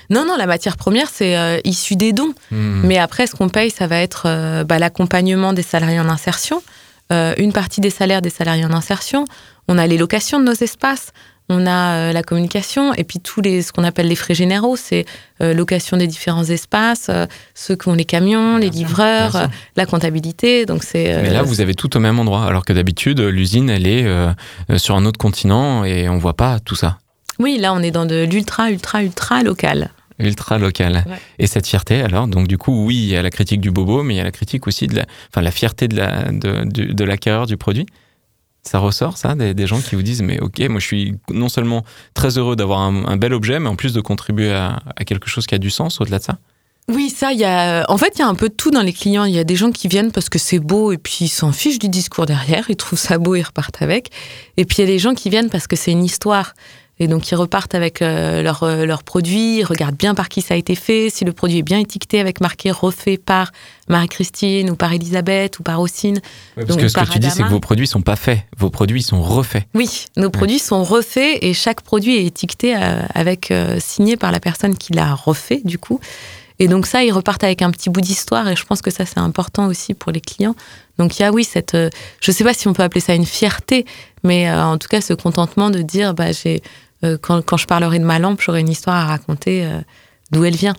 Non, 0.10 0.26
non, 0.26 0.36
la 0.38 0.46
matière 0.46 0.78
première, 0.78 1.10
c'est 1.12 1.38
euh, 1.38 1.60
issu 1.64 1.96
des 1.96 2.14
dons. 2.14 2.34
Hmm. 2.52 2.82
Mais 2.84 2.98
après, 2.98 3.28
ce 3.28 3.36
qu'on 3.36 3.50
paye, 3.50 3.70
ça 3.70 3.88
va 3.88 4.00
être 4.00 4.24
euh, 4.26 4.64
bah, 4.64 4.80
l'accompagnement 4.80 5.54
des 5.54 5.64
salariés 5.64 6.00
en 6.00 6.10
insertion, 6.10 6.62
euh, 7.12 7.34
une 7.38 7.54
partie 7.54 7.82
des 7.82 7.90
salaires 7.90 8.22
des 8.22 8.30
salariés 8.30 8.66
en 8.66 8.74
insertion. 8.74 9.26
On 9.68 9.78
a 9.78 9.88
les 9.88 9.98
locations 9.98 10.40
de 10.40 10.46
nos 10.46 10.54
espaces, 10.54 11.12
on 11.50 11.68
a 11.68 11.96
euh, 11.96 12.12
la 12.12 12.24
communication, 12.24 12.94
et 12.94 13.04
puis 13.04 13.20
tous 13.20 13.42
les 13.42 13.62
ce 13.62 13.72
qu'on 13.72 13.84
appelle 13.84 14.08
les 14.08 14.16
frais 14.16 14.34
généraux, 14.34 14.76
c'est 14.76 15.06
location 15.40 15.98
des 15.98 16.08
différents 16.08 16.46
espaces, 16.46 17.12
ceux 17.54 17.76
qui 17.76 17.90
ont 17.90 17.94
les 17.94 18.06
camions, 18.06 18.58
les 18.58 18.70
livreurs, 18.70 19.50
la 19.76 19.86
comptabilité. 19.86 20.66
Donc 20.66 20.84
c'est. 20.84 21.22
Mais 21.22 21.30
là, 21.30 21.44
vous 21.44 21.62
avez 21.62 21.76
tout 21.76 21.96
au 21.98 22.00
même 22.00 22.20
endroit, 22.20 22.46
alors 22.46 22.64
que 22.64 22.74
d'habitude, 22.74 23.20
l'usine, 23.20 23.70
elle 23.70 23.86
est 23.86 24.08
sur 24.78 24.96
un 24.96 25.06
autre 25.06 25.20
continent 25.20 25.84
et 25.84 26.08
on 26.10 26.18
voit 26.18 26.36
pas 26.36 26.60
tout 26.60 26.76
ça. 26.76 27.00
Oui, 27.40 27.58
là, 27.58 27.74
on 27.74 27.82
est 27.82 27.92
dans 27.92 28.06
de 28.06 28.24
l'ultra, 28.24 28.72
ultra, 28.72 29.04
ultra 29.04 29.44
local. 29.44 29.92
Ultra 30.20 30.58
local. 30.58 31.04
Ouais. 31.08 31.18
Et 31.40 31.48
cette 31.48 31.68
fierté, 31.68 32.02
alors, 32.02 32.28
donc 32.28 32.48
du 32.48 32.58
coup, 32.58 32.86
oui, 32.86 32.96
il 32.96 33.10
y 33.10 33.18
a 33.18 33.22
la 33.22 33.32
critique 33.32 33.60
du 33.60 33.72
bobo, 33.72 34.02
mais 34.04 34.14
il 34.14 34.18
y 34.18 34.22
a 34.22 34.24
la 34.24 34.32
critique 34.32 34.66
aussi 34.68 34.88
de 34.88 34.96
la, 34.96 35.06
enfin, 35.30 35.42
la 35.42 35.52
fierté 35.52 35.88
de 35.88 35.98
la, 35.98 36.32
de, 36.32 37.04
l'acquéreur 37.04 37.48
du 37.48 37.58
produit. 37.58 37.86
Ça 38.64 38.80
ressort, 38.80 39.18
ça, 39.18 39.36
des, 39.36 39.54
des 39.54 39.68
gens 39.68 39.80
qui 39.80 39.96
vous 39.96 40.02
disent, 40.02 40.24
mais 40.24 40.40
ok, 40.40 40.60
moi 40.70 40.80
je 40.80 40.86
suis 40.86 41.16
non 41.30 41.50
seulement 41.50 41.84
très 42.14 42.38
heureux 42.38 42.56
d'avoir 42.56 42.80
un, 42.80 43.06
un 43.06 43.18
bel 43.18 43.34
objet, 43.34 43.60
mais 43.60 43.70
en 43.70 43.76
plus 43.76 43.94
de 43.94 44.02
contribuer 44.02 44.54
à, 44.54 44.80
à 44.96 45.04
quelque 45.04 45.30
chose 45.30 45.46
qui 45.46 45.54
a 45.54 45.60
du 45.60 45.70
sens 45.70 46.02
au-delà 46.02 46.18
de 46.18 46.24
ça. 46.24 46.40
Oui, 46.88 47.10
ça, 47.10 47.34
il 47.34 47.40
y 47.40 47.46
a. 47.46 47.84
En 47.90 47.98
fait, 47.98 48.14
il 48.16 48.20
y 48.20 48.22
a 48.22 48.28
un 48.28 48.36
peu 48.36 48.48
de 48.48 48.54
tout 48.54 48.70
dans 48.70 48.84
les 48.84 48.94
clients. 48.94 49.26
Il 49.26 49.34
y 49.34 49.40
a 49.40 49.44
des 49.44 49.56
gens 49.56 49.72
qui 49.72 49.88
viennent 49.88 50.12
parce 50.12 50.30
que 50.30 50.38
c'est 50.38 50.60
beau 50.60 50.92
et 50.92 50.98
puis 50.98 51.18
ils 51.22 51.30
s'en 51.30 51.52
fichent 51.52 51.80
du 51.80 51.90
discours 51.90 52.28
derrière. 52.28 52.66
Ils 52.70 52.76
trouvent 52.76 53.00
ça 53.00 53.18
beau, 53.18 53.36
ils 53.36 53.42
repartent 53.42 53.82
avec. 53.82 54.12
Et 54.58 54.66
puis 54.66 54.78
il 54.78 54.82
y 54.82 54.84
a 54.84 54.92
des 54.92 55.00
gens 55.00 55.16
qui 55.16 55.32
viennent 55.32 55.50
parce 55.50 55.66
que 55.66 55.76
c'est 55.76 55.92
une 55.92 56.04
histoire. 56.04 56.54
Et 57.00 57.08
donc 57.08 57.30
ils 57.30 57.36
repartent 57.36 57.76
avec 57.76 58.02
euh, 58.02 58.42
leur, 58.42 58.64
euh, 58.64 58.86
leur 58.86 59.04
produit, 59.04 59.58
ils 59.58 59.64
regardent 59.64 59.98
bien 59.98 60.16
par 60.16 60.30
qui 60.30 60.42
ça 60.42 60.54
a 60.54 60.58
été 60.58 60.76
fait, 60.76 61.10
si 61.10 61.26
le 61.26 61.34
produit 61.34 61.58
est 61.58 61.64
bien 61.64 61.80
étiqueté 61.80 62.22
avec 62.22 62.40
marqué 62.40 62.72
refait 62.72 63.18
par 63.18 63.52
Marie-Christine 63.90 64.70
ou 64.70 64.76
par 64.76 64.94
Elisabeth 64.94 65.60
ou 65.60 65.64
par 65.64 65.82
Ossine. 65.82 66.22
parce 66.56 66.68
Donc, 66.68 66.80
que 66.80 66.88
ce 66.88 66.94
que 66.94 67.12
tu 67.12 67.20
dis, 67.20 67.28
c'est 67.28 67.34
Adama. 67.34 67.48
que 67.50 67.54
vos 67.54 67.60
produits 67.60 67.88
sont 67.88 68.02
pas 68.02 68.16
faits, 68.16 68.40
vos 68.58 68.70
produits 68.70 69.04
sont 69.04 69.22
refaits. 69.22 69.64
Oui, 69.74 70.06
nos 70.16 70.30
produits 70.30 70.60
sont 70.60 70.84
refaits 70.84 71.40
et 71.42 71.54
chaque 71.54 71.82
produit 71.82 72.16
est 72.16 72.26
étiqueté 72.26 72.76
euh, 72.76 73.02
avec 73.14 73.52
euh, 73.52 73.78
signé 73.82 74.16
par 74.16 74.32
la 74.32 74.40
personne 74.40 74.78
qui 74.78 74.94
l'a 74.94 75.14
refait 75.14 75.62
du 75.66 75.78
coup. 75.78 76.00
Et 76.60 76.68
donc 76.68 76.86
ça, 76.86 77.04
ils 77.04 77.12
repartent 77.12 77.44
avec 77.44 77.62
un 77.62 77.72
petit 77.72 77.90
bout 77.90 78.02
d'histoire 78.02 78.48
et 78.48 78.56
je 78.56 78.64
pense 78.66 78.82
que 78.82 78.92
ça 78.92 79.06
c'est 79.06 79.20
important 79.20 79.68
aussi 79.68 79.94
pour 79.94 80.12
les 80.12 80.22
clients. 80.22 80.56
Donc 80.98 81.20
il 81.20 81.24
y 81.24 81.26
a 81.26 81.32
oui 81.32 81.44
cette, 81.44 81.76
euh, 81.76 81.90
je 82.22 82.32
sais 82.32 82.44
pas 82.44 82.54
si 82.54 82.68
on 82.68 82.74
peut 82.74 82.84
appeler 82.84 83.02
ça 83.02 83.14
une 83.14 83.26
fierté, 83.26 83.86
mais 84.24 84.50
euh, 84.50 84.64
en 84.64 84.78
tout 84.78 84.88
cas 84.88 85.02
ce 85.02 85.14
contentement 85.14 85.70
de 85.70 85.82
dire 85.82 86.14
bah 86.14 86.32
j'ai 86.32 86.62
quand, 87.22 87.42
quand 87.44 87.58
je 87.58 87.68
parlerai 87.68 88.00
de 88.00 88.06
ma 88.06 88.20
lampe, 88.20 88.42
j'aurai 88.42 88.62
une 88.62 88.70
histoire 88.70 88.96
à 88.96 89.06
raconter 89.06 89.66
euh, 89.66 89.80
d'où 90.32 90.44
elle 90.44 90.56
vient. 90.56 90.76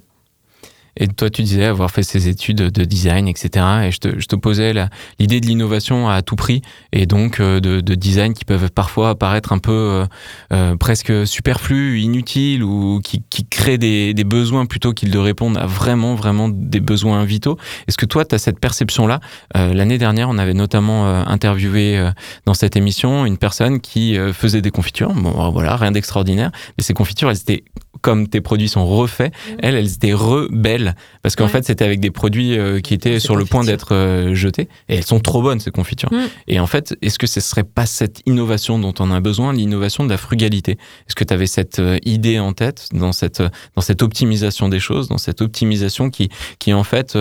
Et 0.97 1.09
toi, 1.09 1.31
tu 1.31 1.43
disais 1.43 1.65
avoir 1.65 1.91
fait 1.91 2.03
ces 2.03 2.29
études 2.29 2.57
de 2.57 2.85
design, 2.85 3.29
etc. 3.29 3.65
Et 3.85 3.91
je 3.91 3.99
te, 3.99 4.21
je 4.21 4.27
te 4.27 4.37
posais 4.37 4.73
l'idée 5.19 5.41
de 5.41 5.47
l'innovation 5.47 6.09
à 6.09 6.23
tout 6.23 6.37
prix, 6.37 6.63
et 6.93 7.07
donc 7.07 7.41
euh, 7.41 7.61
de, 7.61 7.81
de 7.81 7.95
design 7.95 8.35
qui 8.35 8.45
peuvent 8.45 8.71
parfois 8.71 9.19
paraître 9.19 9.53
un 9.53 9.59
peu 9.59 9.73
euh, 9.73 10.07
euh, 10.53 10.77
presque 10.77 11.27
superflus, 11.27 12.01
inutiles, 12.01 12.63
ou 12.63 13.01
qui, 13.03 13.23
qui 13.31 13.47
créent 13.47 13.79
des, 13.79 14.15
des 14.15 14.25
besoins 14.25 14.67
plutôt 14.67 14.93
qu'ils 14.93 15.11
de 15.11 15.19
répondre 15.19 15.59
à 15.61 15.67
vraiment, 15.67 16.15
vraiment 16.15 16.49
des 16.49 16.81
besoins 16.81 17.25
vitaux. 17.25 17.59
Est-ce 17.89 17.97
que 17.97 18.07
toi, 18.07 18.25
tu 18.25 18.35
as 18.35 18.39
cette 18.39 18.61
perception-là? 18.61 19.21
Euh, 19.57 19.73
L'année 19.73 19.99
dernière, 19.99 20.29
on 20.29 20.39
avait 20.39 20.55
notamment 20.55 21.07
euh, 21.07 21.23
interviewé 21.27 21.99
euh, 21.99 22.11
dans 22.45 22.55
cette 22.55 22.77
émission 22.77 23.27
une 23.27 23.39
personne 23.39 23.81
qui 23.81 24.17
faisait 24.33 24.63
des 24.63 24.71
confitures. 24.71 25.13
Bon, 25.13 25.51
voilà, 25.51 25.77
rien 25.77 25.93
d'extraordinaire, 25.93 26.51
mais 26.77 26.85
ces 26.85 26.95
confitures, 26.95 27.31
elles 27.31 27.41
étaient 27.41 27.65
comme 28.03 28.29
tes 28.29 28.41
produits 28.41 28.69
sont 28.69 28.87
refaits, 28.87 29.33
elles, 29.61 29.75
elles 29.75 29.93
étaient 29.95 30.13
rebelles. 30.13 30.95
Parce 31.23 31.37
qu'en 31.37 31.45
Ouais. 31.45 31.51
fait, 31.51 31.65
c'était 31.65 31.85
avec 31.85 32.01
des 32.01 32.11
produits 32.11 32.59
euh, 32.59 32.81
qui 32.81 32.95
étaient 32.95 33.21
sur 33.21 33.37
le 33.37 33.45
point 33.45 33.65
d'être 33.65 33.95
euh, 33.95 34.35
jetés. 34.35 34.69
Et 34.89 34.97
elles 34.97 35.05
sont 35.05 35.21
trop 35.21 35.43
bonnes, 35.43 35.61
ces 35.61 35.71
confitures. 35.71 36.13
Mm. 36.13 36.29
Et 36.49 36.61
en 36.61 36.67
fait, 36.67 36.97
est-ce 37.03 37.19
que 37.19 37.27
ce 37.27 37.41
serait 37.41 37.65
pas 37.65 37.87
cette 37.87 38.23
innovation 38.27 38.79
dont 38.79 38.95
on 38.99 39.11
a 39.11 39.21
besoin, 39.21 39.53
l'innovation 39.53 40.05
de 40.05 40.11
la 40.11 40.17
frugalité? 40.17 40.73
Est-ce 40.73 41.15
que 41.15 41.25
tu 41.25 41.33
avais 41.35 41.47
cette 41.47 41.79
euh, 41.79 41.99
idée 42.05 42.39
en 42.39 42.53
tête 42.53 42.89
dans 42.93 43.13
cette, 43.13 43.43
dans 43.75 43.83
cette 43.83 44.03
optimisation 44.03 44.69
des 44.69 44.81
choses, 44.81 45.09
dans 45.09 45.19
cette 45.19 45.41
optimisation 45.41 46.11
qui, 46.11 46.29
qui 46.59 46.73
en 46.73 46.85
fait, 46.85 47.17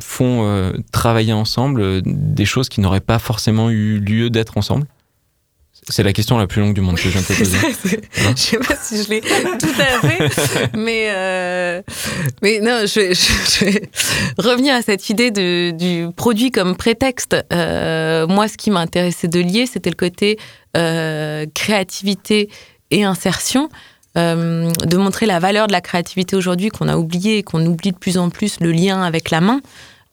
font 0.00 0.72
travailler 0.92 1.32
ensemble 1.32 2.02
des 2.04 2.44
choses 2.44 2.68
qui 2.68 2.80
n'auraient 2.80 3.00
pas 3.00 3.18
forcément 3.18 3.70
eu 3.70 3.98
lieu 3.98 4.30
d'être 4.30 4.56
ensemble? 4.56 4.86
C'est 5.88 6.02
la 6.02 6.12
question 6.12 6.36
la 6.36 6.46
plus 6.46 6.60
longue 6.60 6.74
du 6.74 6.82
monde 6.82 6.96
que 6.96 7.02
je 7.02 7.08
viens 7.08 7.22
de 7.22 7.26
te 7.26 7.32
poser. 7.38 7.58
Hein 8.20 8.34
je 8.36 8.40
sais 8.40 8.58
pas 8.58 8.76
si 8.80 9.02
je 9.02 9.08
l'ai 9.08 9.20
tout 9.20 9.74
à 9.78 10.06
fait, 10.06 10.70
mais, 10.76 11.06
euh, 11.08 11.82
mais 12.42 12.60
non, 12.60 12.82
je, 12.84 13.64
vais 13.64 13.88
revenir 14.38 14.74
à 14.74 14.82
cette 14.82 15.08
idée 15.08 15.30
de, 15.30 15.70
du 15.70 16.12
produit 16.12 16.50
comme 16.50 16.76
prétexte. 16.76 17.36
Euh, 17.52 18.26
moi, 18.26 18.46
ce 18.46 18.56
qui 18.56 18.70
m'intéressait 18.70 19.28
de 19.28 19.40
lier, 19.40 19.66
c'était 19.66 19.90
le 19.90 19.96
côté 19.96 20.38
euh, 20.76 21.46
créativité 21.54 22.50
et 22.90 23.04
insertion. 23.04 23.68
de 24.16 24.96
montrer 24.96 25.24
la 25.24 25.38
valeur 25.38 25.66
de 25.66 25.72
la 25.72 25.80
créativité 25.80 26.36
aujourd'hui 26.36 26.68
qu'on 26.68 26.88
a 26.88 26.96
oublié 26.96 27.38
et 27.38 27.42
qu'on 27.42 27.64
oublie 27.64 27.92
de 27.92 27.98
plus 27.98 28.18
en 28.18 28.28
plus 28.28 28.60
le 28.60 28.70
lien 28.70 29.02
avec 29.02 29.30
la 29.30 29.40
main, 29.40 29.60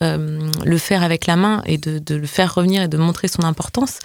le 0.01 0.77
faire 0.77 1.03
avec 1.03 1.25
la 1.25 1.35
main 1.35 1.61
et 1.65 1.77
de, 1.77 1.99
de 1.99 2.15
le 2.15 2.27
faire 2.27 2.53
revenir 2.55 2.83
et 2.83 2.87
de 2.87 2.97
montrer 2.97 3.27
son 3.27 3.43
importance 3.43 3.99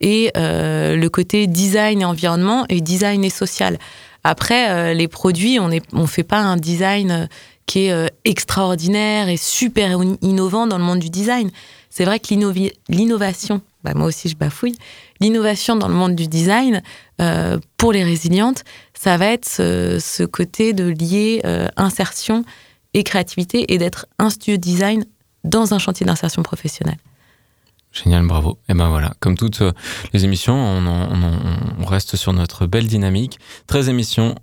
et 0.00 0.30
euh, 0.36 0.96
le 0.96 1.08
côté 1.08 1.46
design 1.46 2.02
et 2.02 2.04
environnement 2.04 2.64
et 2.68 2.80
design 2.80 3.24
et 3.24 3.30
social. 3.30 3.78
Après, 4.24 4.70
euh, 4.70 4.94
les 4.94 5.08
produits, 5.08 5.58
on 5.60 5.68
ne 5.68 6.06
fait 6.06 6.24
pas 6.24 6.40
un 6.40 6.56
design 6.56 7.10
euh, 7.10 7.26
qui 7.66 7.86
est 7.86 8.10
extraordinaire 8.24 9.28
et 9.28 9.36
super 9.36 9.98
in- 9.98 10.16
innovant 10.22 10.68
dans 10.68 10.78
le 10.78 10.84
monde 10.84 11.00
du 11.00 11.10
design. 11.10 11.50
C'est 11.90 12.04
vrai 12.04 12.20
que 12.20 12.32
l'innovation, 12.88 13.60
bah, 13.82 13.92
moi 13.96 14.06
aussi 14.06 14.28
je 14.28 14.36
bafouille, 14.36 14.76
l'innovation 15.18 15.74
dans 15.74 15.88
le 15.88 15.94
monde 15.94 16.14
du 16.14 16.28
design, 16.28 16.80
pour 17.76 17.92
les 17.92 18.04
résilientes, 18.04 18.62
ça 18.94 19.16
va 19.16 19.26
être 19.26 19.46
ce, 19.48 20.24
côté 20.26 20.74
de 20.74 20.84
lier 20.84 21.42
insertion 21.76 22.44
et 22.94 23.02
créativité 23.02 23.72
et 23.72 23.78
d'être 23.78 24.06
un 24.20 24.30
studio 24.30 24.58
design 24.58 25.04
dans 25.42 25.74
un 25.74 25.80
chantier 25.80 26.06
d'insertion 26.06 26.42
professionnelle. 26.42 26.98
Génial, 28.02 28.26
bravo. 28.26 28.58
Et 28.68 28.74
ben 28.74 28.88
voilà, 28.88 29.14
comme 29.20 29.36
toutes 29.36 29.62
euh, 29.62 29.72
les 30.12 30.24
émissions, 30.24 30.54
on, 30.54 30.86
en- 30.86 31.08
on 31.10 31.22
en- 31.22 31.38
on 31.80 31.84
reste 31.86 32.16
sur 32.16 32.32
notre 32.32 32.66
belle 32.66 32.86
dynamique. 32.86 33.38
13 33.68 33.88
émissions, 33.88 34.34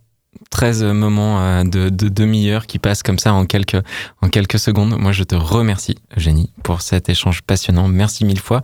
13 0.50 0.84
moments 0.86 1.40
euh, 1.42 1.64
de, 1.64 1.90
de 1.90 2.10
demi-heure 2.10 2.66
qui 2.66 2.80
passent 2.80 3.04
comme 3.04 3.20
ça 3.20 3.32
en 3.34 3.46
quelques, 3.46 3.78
en 4.22 4.30
quelques 4.30 4.58
secondes. 4.58 4.98
Moi, 4.98 5.12
je 5.12 5.24
te 5.24 5.36
remercie, 5.36 5.96
Eugénie, 6.18 6.52
pour 6.64 6.82
cet 6.82 7.10
échange 7.10 7.44
passionnant. 7.44 7.88
Merci 7.88 8.26
mille 8.26 8.40
fois. 8.40 8.64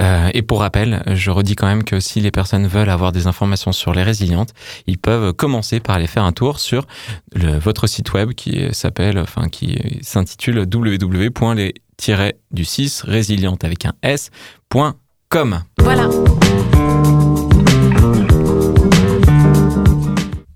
Euh, 0.00 0.30
et 0.32 0.42
pour 0.42 0.60
rappel, 0.60 1.02
je 1.14 1.30
redis 1.32 1.56
quand 1.56 1.66
même 1.66 1.82
que 1.82 1.98
si 1.98 2.20
les 2.20 2.30
personnes 2.30 2.68
veulent 2.68 2.90
avoir 2.90 3.10
des 3.10 3.26
informations 3.26 3.72
sur 3.72 3.92
les 3.92 4.04
résilientes, 4.04 4.54
ils 4.86 4.98
peuvent 4.98 5.32
commencer 5.32 5.80
par 5.80 5.96
aller 5.96 6.06
faire 6.06 6.22
un 6.24 6.32
tour 6.32 6.60
sur 6.60 6.86
le, 7.34 7.58
votre 7.58 7.88
site 7.88 8.12
web 8.12 8.32
qui 8.34 8.68
s'appelle, 8.72 9.18
enfin, 9.18 9.48
qui 9.48 9.76
s'intitule 10.02 10.60
www.les 10.72 11.74
du 12.50 12.64
6 12.64 13.02
résiliente 13.02 13.64
avec 13.64 13.84
un 13.84 13.92
s.com. 14.02 15.62
Voilà. 15.80 16.08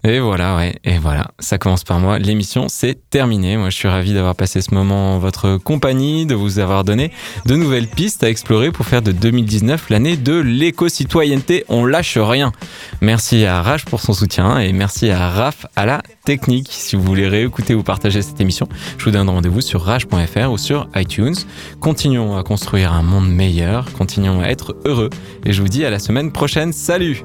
Et 0.04 0.18
voilà, 0.18 0.56
ouais, 0.56 0.74
et 0.82 0.98
voilà, 0.98 1.30
ça 1.38 1.58
commence 1.58 1.84
par 1.84 2.00
moi. 2.00 2.18
L'émission, 2.18 2.66
c'est 2.68 3.08
terminé. 3.08 3.56
Moi, 3.56 3.70
je 3.70 3.76
suis 3.76 3.86
ravi 3.86 4.12
d'avoir 4.12 4.34
passé 4.34 4.60
ce 4.60 4.74
moment 4.74 5.14
en 5.14 5.18
votre 5.20 5.58
compagnie, 5.58 6.26
de 6.26 6.34
vous 6.34 6.58
avoir 6.58 6.82
donné 6.82 7.12
de 7.46 7.54
nouvelles 7.54 7.86
pistes 7.86 8.24
à 8.24 8.28
explorer 8.28 8.72
pour 8.72 8.84
faire 8.84 9.00
de 9.00 9.12
2019 9.12 9.90
l'année 9.90 10.16
de 10.16 10.34
l'éco-citoyenneté. 10.34 11.64
On 11.68 11.84
lâche 11.84 12.18
rien. 12.18 12.50
Merci 13.00 13.44
à 13.44 13.62
Rage 13.62 13.84
pour 13.84 14.00
son 14.00 14.12
soutien 14.12 14.58
et 14.58 14.72
merci 14.72 15.08
à 15.08 15.28
Raph 15.28 15.66
à 15.76 15.86
la 15.86 16.02
technique. 16.24 16.68
Si 16.70 16.96
vous 16.96 17.02
voulez 17.02 17.28
réécouter 17.28 17.76
ou 17.76 17.84
partager 17.84 18.22
cette 18.22 18.40
émission, 18.40 18.68
je 18.98 19.04
vous 19.04 19.12
donne 19.12 19.28
rendez-vous 19.28 19.60
sur 19.60 19.82
rage.fr 19.82 20.50
ou 20.50 20.58
sur 20.58 20.88
iTunes. 20.96 21.36
Continuons 21.78 22.36
à 22.36 22.42
construire 22.42 22.92
un 22.92 23.02
monde 23.02 23.28
meilleur, 23.28 23.92
continuons 23.92 24.40
à 24.40 24.46
être 24.46 24.74
heureux 24.84 25.10
et 25.46 25.52
je 25.52 25.62
vous 25.62 25.68
dis 25.68 25.84
à 25.84 25.90
la 25.90 26.00
semaine 26.00 26.32
prochaine. 26.32 26.72
Salut! 26.72 27.22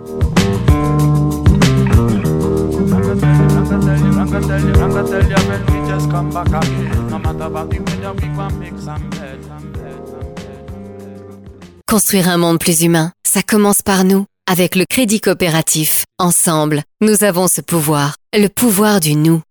Construire 11.89 12.30
un 12.30 12.38
monde 12.38 12.60
plus 12.60 12.84
humain, 12.84 13.12
ça 13.25 13.41
commence 13.41 13.82
par 13.82 14.03
nous. 14.03 14.25
Avec 14.49 14.75
le 14.75 14.86
crédit 14.89 15.19
coopératif, 15.19 16.06
ensemble, 16.19 16.84
nous 17.01 17.25
avons 17.25 17.47
ce 17.47 17.60
pouvoir, 17.60 18.15
le 18.34 18.47
pouvoir 18.47 19.01
du 19.01 19.15
nous. 19.15 19.41